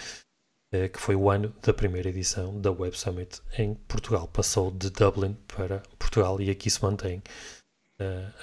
que 0.91 0.99
foi 0.99 1.15
o 1.15 1.29
ano 1.29 1.53
da 1.61 1.71
primeira 1.71 2.09
edição 2.09 2.59
da 2.59 2.71
Web 2.71 2.97
Summit 2.97 3.43
em 3.59 3.75
Portugal. 3.75 4.27
Passou 4.27 4.71
de 4.71 4.89
Dublin 4.89 5.37
para 5.55 5.83
Portugal 5.99 6.41
e 6.41 6.49
aqui 6.49 6.67
se 6.67 6.81
mantém 6.81 7.21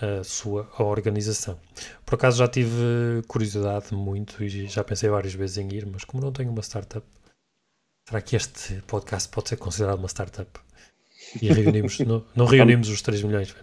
a, 0.00 0.20
a 0.20 0.24
sua 0.24 0.70
a 0.76 0.82
organização. 0.82 1.58
Por 2.04 2.14
acaso 2.14 2.38
já 2.38 2.48
tive 2.48 3.22
curiosidade 3.26 3.94
muito 3.94 4.42
e 4.42 4.66
já 4.66 4.82
pensei 4.82 5.08
várias 5.08 5.34
vezes 5.34 5.58
em 5.58 5.68
ir, 5.72 5.86
mas 5.86 6.04
como 6.04 6.22
não 6.22 6.32
tenho 6.32 6.50
uma 6.50 6.62
startup, 6.62 7.06
será 8.08 8.20
que 8.20 8.36
este 8.36 8.82
podcast 8.86 9.28
pode 9.28 9.48
ser 9.48 9.56
considerado 9.56 9.98
uma 9.98 10.08
startup? 10.08 10.50
E 11.40 11.52
reunimos, 11.52 11.98
não, 12.00 12.24
não 12.34 12.46
reunimos 12.46 12.88
os 12.88 13.02
3 13.02 13.22
milhões. 13.22 13.54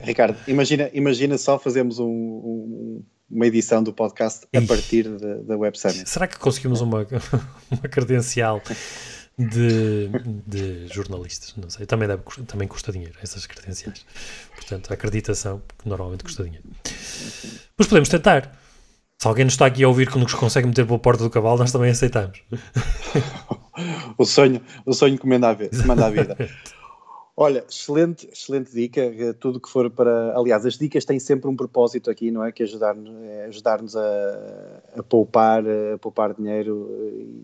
Ricardo, 0.00 0.38
imagina, 0.46 0.90
imagina 0.92 1.36
só 1.36 1.58
fazemos 1.58 1.98
um, 1.98 2.06
um, 2.06 3.04
uma 3.30 3.46
edição 3.46 3.82
do 3.82 3.92
podcast 3.92 4.46
a 4.54 4.62
partir 4.62 5.08
da, 5.18 5.34
da 5.36 5.56
Web 5.56 5.78
Summit. 5.78 6.08
Será 6.08 6.26
que 6.26 6.38
conseguimos 6.38 6.80
uma, 6.80 7.06
uma 7.70 7.88
credencial 7.90 8.62
de, 9.38 10.10
de 10.46 10.88
jornalistas, 10.88 11.54
não 11.56 11.70
sei, 11.70 11.86
também, 11.86 12.08
deve, 12.08 12.22
também 12.46 12.66
custa 12.66 12.90
dinheiro, 12.90 13.14
essas 13.22 13.46
credenciais. 13.46 14.04
Portanto, 14.54 14.90
a 14.90 14.94
acreditação, 14.94 15.62
que 15.78 15.88
normalmente 15.88 16.24
custa 16.24 16.42
dinheiro. 16.42 16.64
Mas 17.76 17.86
podemos 17.86 18.08
tentar. 18.08 18.58
Se 19.20 19.26
alguém 19.26 19.44
nos 19.44 19.54
está 19.54 19.66
aqui 19.66 19.82
a 19.82 19.88
ouvir 19.88 20.10
que 20.10 20.18
nos 20.18 20.32
consegue 20.34 20.68
meter 20.68 20.86
pela 20.86 20.98
porta 20.98 21.24
do 21.24 21.30
cavalo, 21.30 21.58
nós 21.58 21.72
também 21.72 21.90
aceitamos. 21.90 22.40
o 24.16 24.24
sonho, 24.24 24.60
o 24.86 24.92
sonho 24.92 25.18
que 25.18 25.26
manda 25.26 25.48
a, 25.48 25.52
vida, 25.52 25.84
manda 25.84 26.06
a 26.06 26.10
vida. 26.10 26.36
Olha, 27.40 27.64
excelente, 27.70 28.28
excelente 28.32 28.74
dica. 28.74 29.00
Eh, 29.00 29.32
tudo 29.32 29.60
que 29.60 29.68
for 29.68 29.88
para. 29.88 30.36
Aliás, 30.36 30.66
as 30.66 30.76
dicas 30.76 31.04
têm 31.04 31.20
sempre 31.20 31.48
um 31.48 31.54
propósito 31.54 32.10
aqui, 32.10 32.32
não 32.32 32.42
é? 32.42 32.50
Que 32.50 32.64
ajudar-nos 32.64 33.14
é 33.22 33.44
ajudar 33.44 33.78
a, 33.78 34.98
a, 34.98 35.02
poupar, 35.04 35.62
a 35.64 35.96
poupar 35.98 36.34
dinheiro. 36.34 36.90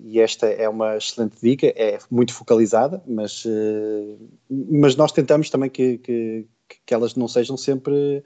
E 0.03 0.21
esta 0.21 0.49
é 0.49 0.69
uma 0.69 0.97
excelente 0.97 1.37
dica. 1.41 1.69
É 1.77 2.01
muito 2.11 2.35
focalizada, 2.35 3.01
mas, 3.07 3.45
eh, 3.47 4.17
mas 4.51 4.97
nós 4.97 5.13
tentamos 5.13 5.49
também 5.49 5.71
que, 5.71 5.99
que, 5.99 6.45
que 6.85 6.93
elas 6.93 7.15
não 7.15 7.29
sejam 7.29 7.57
sempre 7.57 8.25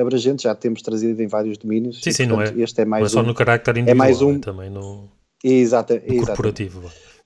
abrangentes. 0.00 0.42
Já 0.42 0.54
temos 0.56 0.82
trazido 0.82 1.22
em 1.22 1.28
vários 1.28 1.58
domínios. 1.58 2.02
Sim, 2.02 2.10
e, 2.10 2.12
sim, 2.12 2.26
portanto, 2.26 2.54
não 2.54 2.60
é. 2.60 2.64
Este 2.64 2.80
é 2.80 2.84
mais 2.84 3.02
não 3.02 3.06
é 3.06 3.10
só 3.10 3.20
um, 3.20 3.22
no 3.22 3.34
carácter 3.34 3.76
individual, 3.76 3.94
é 3.94 3.94
mais 3.96 4.20
um, 4.20 4.34
é 4.34 4.38
também 4.40 4.68
no, 4.68 5.08
exata, 5.44 6.02
no 6.04 6.26
corporativo. 6.26 6.80
Exatamente 6.80 7.17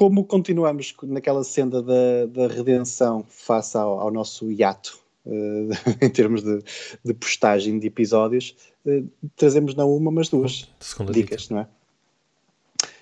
como 0.00 0.24
continuamos 0.24 0.94
naquela 1.02 1.44
senda 1.44 1.82
da, 1.82 2.24
da 2.24 2.46
redenção 2.46 3.22
face 3.28 3.76
ao, 3.76 4.00
ao 4.00 4.10
nosso 4.10 4.50
hiato, 4.50 4.98
uh, 5.26 5.68
em 6.00 6.08
termos 6.08 6.42
de, 6.42 6.64
de, 7.04 7.12
postagem 7.12 7.78
de 7.78 7.88
episódios, 7.88 8.56
uh, 8.86 9.06
trazemos 9.36 9.74
não 9.74 9.94
uma, 9.94 10.10
mas 10.10 10.30
duas 10.30 10.66
dicas, 11.12 11.42
dica. 11.42 11.54
não 11.54 11.60
é? 11.60 11.68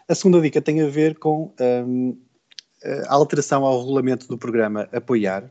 A 0.09 0.15
segunda 0.17 0.41
dica 0.41 0.61
tem 0.61 0.83
a 0.83 0.89
ver 0.89 1.17
com 1.21 1.53
um, 1.87 2.19
a 3.07 3.15
alteração 3.15 3.65
ao 3.65 3.79
regulamento 3.79 4.27
do 4.27 4.37
programa 4.37 4.89
Apoiar, 4.93 5.49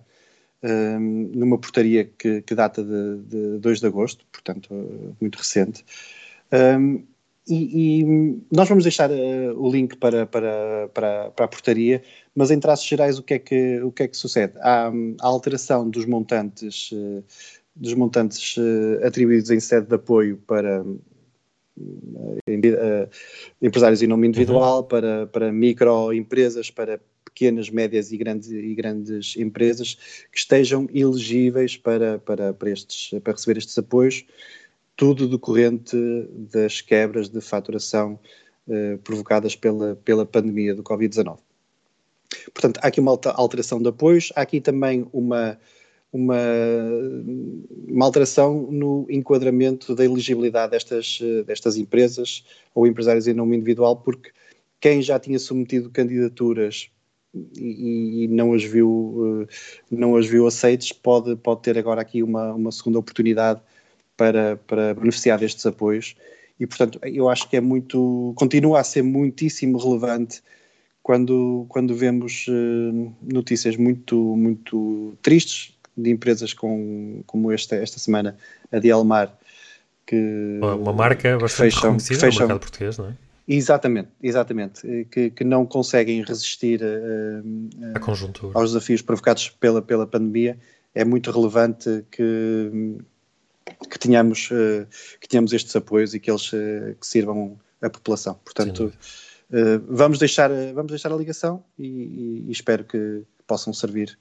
um, 0.61 1.31
numa 1.33 1.57
portaria 1.57 2.03
que, 2.03 2.41
que 2.41 2.55
data 2.55 2.83
de, 2.83 3.19
de 3.19 3.57
2 3.59 3.79
de 3.79 3.87
agosto, 3.87 4.25
portanto, 4.33 5.15
muito 5.21 5.37
recente. 5.37 5.85
Um, 6.51 7.05
e, 7.47 8.01
e, 8.01 8.05
nós 8.51 8.67
vamos 8.67 8.83
deixar 8.83 9.09
uh, 9.09 9.13
o 9.55 9.71
link 9.71 9.95
para, 9.97 10.25
para, 10.25 10.89
para, 10.93 11.31
para, 11.31 11.45
a 11.45 11.47
portaria, 11.47 12.03
mas 12.35 12.51
em 12.51 12.59
traços 12.59 12.85
gerais 12.85 13.17
o 13.17 13.23
que 13.23 13.35
é 13.35 13.39
que, 13.39 13.81
o 13.81 13.91
que, 13.91 14.03
é 14.03 14.07
que 14.07 14.17
sucede? 14.17 14.53
Há 14.59 14.91
a 15.21 15.27
alteração 15.27 15.89
dos 15.89 16.05
montantes, 16.05 16.91
uh, 16.91 17.23
dos 17.75 17.93
montantes 17.93 18.57
uh, 18.57 19.05
atribuídos 19.05 19.49
em 19.49 19.59
sede 19.59 19.87
de 19.87 19.95
apoio 19.95 20.37
para 20.45 20.83
empresários 23.61 24.01
em 24.01 24.07
nome 24.07 24.27
individual, 24.27 24.79
uhum. 24.79 24.87
para, 24.87 25.27
para 25.27 25.51
microempresas, 25.51 26.71
para 26.71 26.99
pequenas, 27.23 27.69
médias 27.69 28.11
e 28.11 28.17
grandes, 28.17 28.49
e 28.49 28.73
grandes 28.73 29.37
empresas 29.37 29.95
que 30.31 30.39
estejam 30.39 30.87
elegíveis 30.91 31.77
para, 31.77 32.17
para, 32.17 32.51
para, 32.51 32.71
estes, 32.71 33.19
para 33.21 33.33
receber 33.33 33.59
estes 33.59 33.77
apoios 33.77 34.25
tudo 34.97 35.29
decorrente 35.29 35.95
das 36.51 36.81
quebras 36.81 37.29
de 37.29 37.39
faturação 37.39 38.19
eh, 38.67 38.97
provocadas 39.03 39.55
pela, 39.55 39.95
pela 40.03 40.25
pandemia 40.25 40.75
do 40.75 40.83
Covid-19. 40.83 41.37
Portanto, 42.53 42.79
há 42.83 42.87
aqui 42.87 42.99
uma 42.99 43.17
alteração 43.35 43.81
de 43.81 43.87
apoios, 43.87 44.33
há 44.35 44.41
aqui 44.41 44.59
também 44.59 45.07
uma, 45.13 45.57
uma, 46.11 46.35
uma 47.87 48.05
alteração 48.05 48.69
no 48.71 49.05
enquadramento 49.09 49.95
da 49.95 50.03
elegibilidade 50.03 50.71
destas, 50.71 51.19
destas 51.45 51.77
empresas 51.77 52.43
ou 52.73 52.87
empresários 52.87 53.27
em 53.27 53.33
nome 53.33 53.55
individual, 53.55 53.97
porque 53.97 54.31
quem 54.81 55.01
já 55.01 55.19
tinha 55.19 55.39
submetido 55.39 55.89
candidaturas 55.91 56.89
e, 57.55 58.23
e, 58.23 58.27
não 58.27 58.53
as 58.53 58.63
viu 58.63 59.47
não 59.91 60.15
as 60.15 60.25
viu 60.25 60.47
aceites 60.47 60.91
pode 60.91 61.35
pode 61.35 61.61
ter 61.61 61.77
agora 61.77 62.01
aqui 62.01 62.23
uma, 62.23 62.53
uma 62.53 62.71
segunda 62.71 62.97
oportunidade 62.97 63.61
para, 64.17 64.57
para 64.67 64.93
beneficiar 64.95 65.39
destes 65.39 65.65
apoios 65.65 66.15
e 66.59 66.65
portanto 66.65 66.99
eu 67.03 67.29
acho 67.29 67.47
que 67.49 67.55
é 67.55 67.61
muito 67.61 68.33
continua 68.35 68.81
a 68.81 68.83
ser 68.83 69.03
muitíssimo 69.03 69.77
relevante 69.77 70.41
quando 71.03 71.65
quando 71.69 71.95
vemos 71.95 72.45
uh, 72.49 73.13
notícias 73.21 73.77
muito 73.77 74.17
muito 74.35 75.15
tristes 75.21 75.77
de 75.95 76.09
empresas 76.09 76.53
com, 76.53 77.21
como 77.27 77.51
esta 77.51 77.75
esta 77.75 77.99
semana 77.99 78.35
a 78.71 78.79
de 78.79 78.89
Elmar 78.89 79.37
que 80.05 80.59
uma 80.61 80.91
marca 80.91 81.37
bastante 81.37 81.71
fecham, 81.71 81.91
reconhecida 81.91 82.19
fecham, 82.19 82.41
no 82.41 82.47
mercado 82.47 82.59
português 82.59 82.97
não 82.97 83.09
é 83.09 83.13
Exatamente, 83.47 84.09
exatamente. 84.21 85.05
Que, 85.09 85.29
que 85.29 85.43
não 85.45 85.65
conseguem 85.65 86.21
resistir 86.21 86.81
uh, 86.81 87.95
a 87.95 87.99
conjuntura. 87.99 88.59
aos 88.59 88.71
desafios 88.71 89.01
provocados 89.01 89.49
pela, 89.49 89.81
pela 89.81 90.05
pandemia. 90.05 90.59
É 90.93 91.05
muito 91.05 91.31
relevante 91.31 92.03
que, 92.11 92.97
que, 93.89 93.99
tenhamos, 93.99 94.49
uh, 94.51 94.87
que 95.19 95.27
tenhamos 95.27 95.53
estes 95.53 95.75
apoios 95.75 96.13
e 96.13 96.19
que 96.19 96.29
eles 96.29 96.51
uh, 96.53 96.95
que 96.99 97.05
sirvam 97.05 97.59
à 97.81 97.89
população. 97.89 98.39
Portanto, 98.43 98.91
vamos, 99.87 100.17
deixar, 100.19 100.49
vamos 100.73 100.91
deixar 100.91 101.11
a 101.11 101.15
ligação 101.15 101.63
e, 101.77 102.45
e, 102.47 102.51
espero 102.51 102.83
que 102.83 103.23
possam 103.45 103.71
servir 103.71 104.17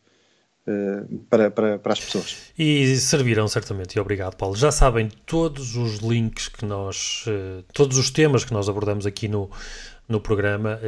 para, 1.30 1.50
para, 1.50 1.78
para, 1.78 1.92
as 1.92 2.00
pessoas. 2.00 2.36
E 2.58 2.96
servirão 2.96 3.48
certamente, 3.48 3.94
e 3.96 4.00
obrigado, 4.00 4.36
Paulo. 4.36 4.54
Já 4.54 4.70
sabem 4.70 5.08
todos 5.24 5.74
os 5.74 6.00
links 6.00 6.48
que 6.48 6.66
nós, 6.66 7.24
todos 7.72 7.96
os 7.96 8.10
temas 8.10 8.44
que 8.44 8.52
nós 8.52 8.68
abordamos 8.68 9.06
aqui 9.06 9.26
no, 9.26 9.50
no 10.06 10.20
programa, 10.20 10.78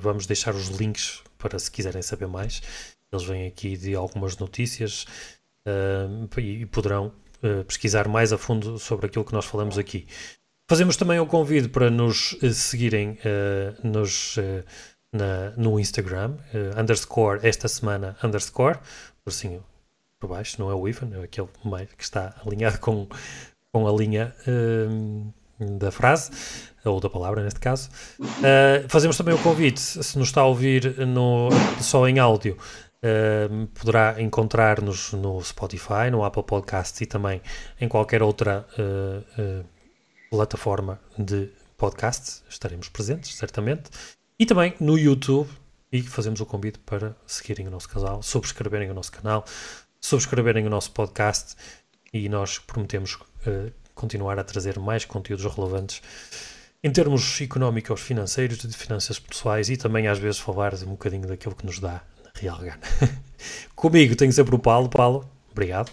vamos 0.00 0.26
deixar 0.26 0.54
os 0.54 0.68
links 0.68 1.22
para 1.36 1.58
se 1.58 1.70
quiserem 1.70 2.00
saber 2.00 2.26
mais. 2.26 2.62
Eles 3.12 3.24
vêm 3.24 3.46
aqui 3.46 3.76
de 3.76 3.94
algumas 3.94 4.38
notícias 4.38 5.04
e, 6.38 6.66
poderão 6.66 7.12
pesquisar 7.66 8.08
mais 8.08 8.32
a 8.32 8.38
fundo 8.38 8.78
sobre 8.78 9.06
aquilo 9.06 9.24
que 9.24 9.32
nós 9.32 9.44
falamos 9.44 9.78
aqui. 9.78 10.06
Fazemos 10.68 10.96
também 10.96 11.18
o 11.18 11.26
convite 11.26 11.68
para 11.68 11.90
nos 11.90 12.36
seguirem 12.52 13.18
nos 13.82 14.38
na, 15.12 15.50
no 15.56 15.78
Instagram, 15.78 16.36
uh, 16.54 16.80
underscore 16.80 17.40
esta 17.42 17.68
semana, 17.68 18.16
underscore, 18.22 18.78
por 19.24 19.30
assim 19.30 19.60
por 20.18 20.28
baixo, 20.28 20.56
não 20.58 20.70
é 20.70 20.74
o 20.74 20.86
even, 20.86 21.14
é 21.14 21.24
aquele 21.24 21.48
que 21.96 22.04
está 22.04 22.34
alinhado 22.44 22.78
com, 22.78 23.08
com 23.72 23.88
a 23.88 23.92
linha 23.92 24.34
uh, 24.46 25.78
da 25.78 25.90
frase, 25.90 26.30
ou 26.84 27.00
da 27.00 27.08
palavra 27.08 27.42
neste 27.42 27.58
caso. 27.58 27.88
Uh, 28.20 28.86
fazemos 28.88 29.16
também 29.16 29.34
o 29.34 29.38
convite, 29.38 29.80
se 29.80 30.18
nos 30.18 30.28
está 30.28 30.42
a 30.42 30.46
ouvir 30.46 31.06
no, 31.06 31.48
só 31.80 32.06
em 32.06 32.18
áudio, 32.18 32.58
Uh, 33.02 33.66
poderá 33.68 34.20
encontrar-nos 34.20 35.14
no 35.14 35.42
Spotify, 35.42 36.10
no 36.10 36.22
Apple 36.22 36.42
Podcasts 36.42 37.00
e 37.00 37.06
também 37.06 37.40
em 37.80 37.88
qualquer 37.88 38.22
outra 38.22 38.66
uh, 38.78 39.60
uh, 39.60 39.64
plataforma 40.30 41.00
de 41.18 41.50
podcasts. 41.78 42.44
Estaremos 42.48 42.90
presentes, 42.90 43.34
certamente. 43.34 43.90
E 44.38 44.44
também 44.44 44.74
no 44.78 44.98
YouTube. 44.98 45.48
E 45.92 46.02
fazemos 46.02 46.40
o 46.40 46.46
convite 46.46 46.78
para 46.78 47.16
seguirem 47.26 47.66
o 47.66 47.70
nosso 47.70 47.88
canal, 47.88 48.22
subscreverem 48.22 48.88
o 48.90 48.94
nosso 48.94 49.10
canal, 49.10 49.44
subscreverem 50.00 50.64
o 50.64 50.70
nosso 50.70 50.92
podcast 50.92 51.56
e 52.12 52.28
nós 52.28 52.60
prometemos 52.60 53.14
uh, 53.14 53.72
continuar 53.92 54.38
a 54.38 54.44
trazer 54.44 54.78
mais 54.78 55.04
conteúdos 55.04 55.44
relevantes 55.52 56.00
em 56.82 56.92
termos 56.92 57.40
económicos, 57.40 58.00
financeiros, 58.00 58.58
de 58.58 58.76
finanças 58.76 59.18
pessoais 59.18 59.68
e 59.68 59.76
também 59.76 60.06
às 60.06 60.18
vezes 60.18 60.38
falar 60.38 60.74
um 60.74 60.90
bocadinho 60.90 61.26
daquilo 61.26 61.56
que 61.56 61.66
nos 61.66 61.80
dá 61.80 62.02
real. 62.40 62.58
Comigo 63.74 64.16
tenho 64.16 64.32
sempre 64.32 64.54
o 64.54 64.58
Paulo. 64.58 64.88
Paulo, 64.88 65.24
obrigado. 65.50 65.90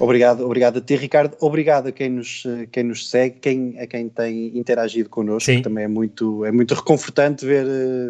Obrigado, 0.00 0.46
obrigado 0.46 0.78
a 0.78 0.80
ti, 0.80 0.96
Ricardo. 0.96 1.36
Obrigado 1.40 1.88
a 1.88 1.92
quem 1.92 2.08
nos, 2.08 2.44
quem 2.72 2.84
nos 2.84 3.10
segue, 3.10 3.38
quem, 3.38 3.78
a 3.78 3.86
quem 3.86 4.08
tem 4.08 4.56
interagido 4.56 5.10
connosco. 5.10 5.44
Sim. 5.52 5.60
Também 5.60 5.84
é 5.84 5.88
muito, 5.88 6.42
é 6.46 6.50
muito 6.50 6.74
reconfortante 6.74 7.44
ver, 7.44 7.66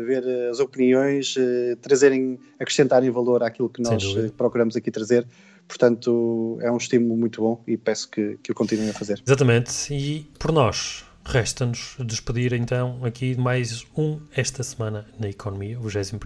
ver 0.07 0.49
as 0.49 0.61
opiniões, 0.61 1.35
eh, 1.37 1.77
trazerem, 1.83 2.39
acrescentarem 2.61 3.11
valor 3.11 3.43
àquilo 3.43 3.69
que 3.69 3.83
nós 3.83 4.05
eh, 4.17 4.31
procuramos 4.37 4.77
aqui 4.77 4.89
trazer. 4.89 5.27
Portanto, 5.67 6.59
é 6.63 6.71
um 6.71 6.77
estímulo 6.77 7.17
muito 7.17 7.41
bom 7.41 7.61
e 7.67 7.77
peço 7.77 8.09
que, 8.09 8.39
que 8.41 8.53
o 8.53 8.55
continuem 8.55 8.91
a 8.91 8.95
fazer. 8.95 9.21
Exatamente. 9.27 9.93
E 9.93 10.27
por 10.39 10.53
nós, 10.53 11.05
resta-nos 11.25 11.97
despedir 12.01 12.53
então 12.53 13.05
aqui 13.05 13.37
mais 13.37 13.87
um 13.97 14.21
esta 14.35 14.63
semana 14.63 15.07
na 15.19 15.29
Economia, 15.29 15.79
o 15.79 15.89
21 15.89 16.19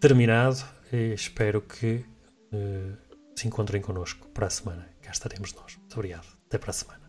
terminado. 0.00 0.64
E 0.92 1.14
espero 1.14 1.60
que. 1.60 2.04
Uh, 2.52 3.04
se 3.34 3.48
encontrem 3.48 3.82
connosco 3.82 4.28
para 4.28 4.46
a 4.46 4.50
semana. 4.50 4.88
Cá 5.02 5.10
estaremos 5.10 5.52
nós. 5.54 5.76
Muito 5.76 5.94
obrigado. 5.94 6.26
Até 6.46 6.58
para 6.58 6.70
a 6.70 6.74
semana. 6.74 7.03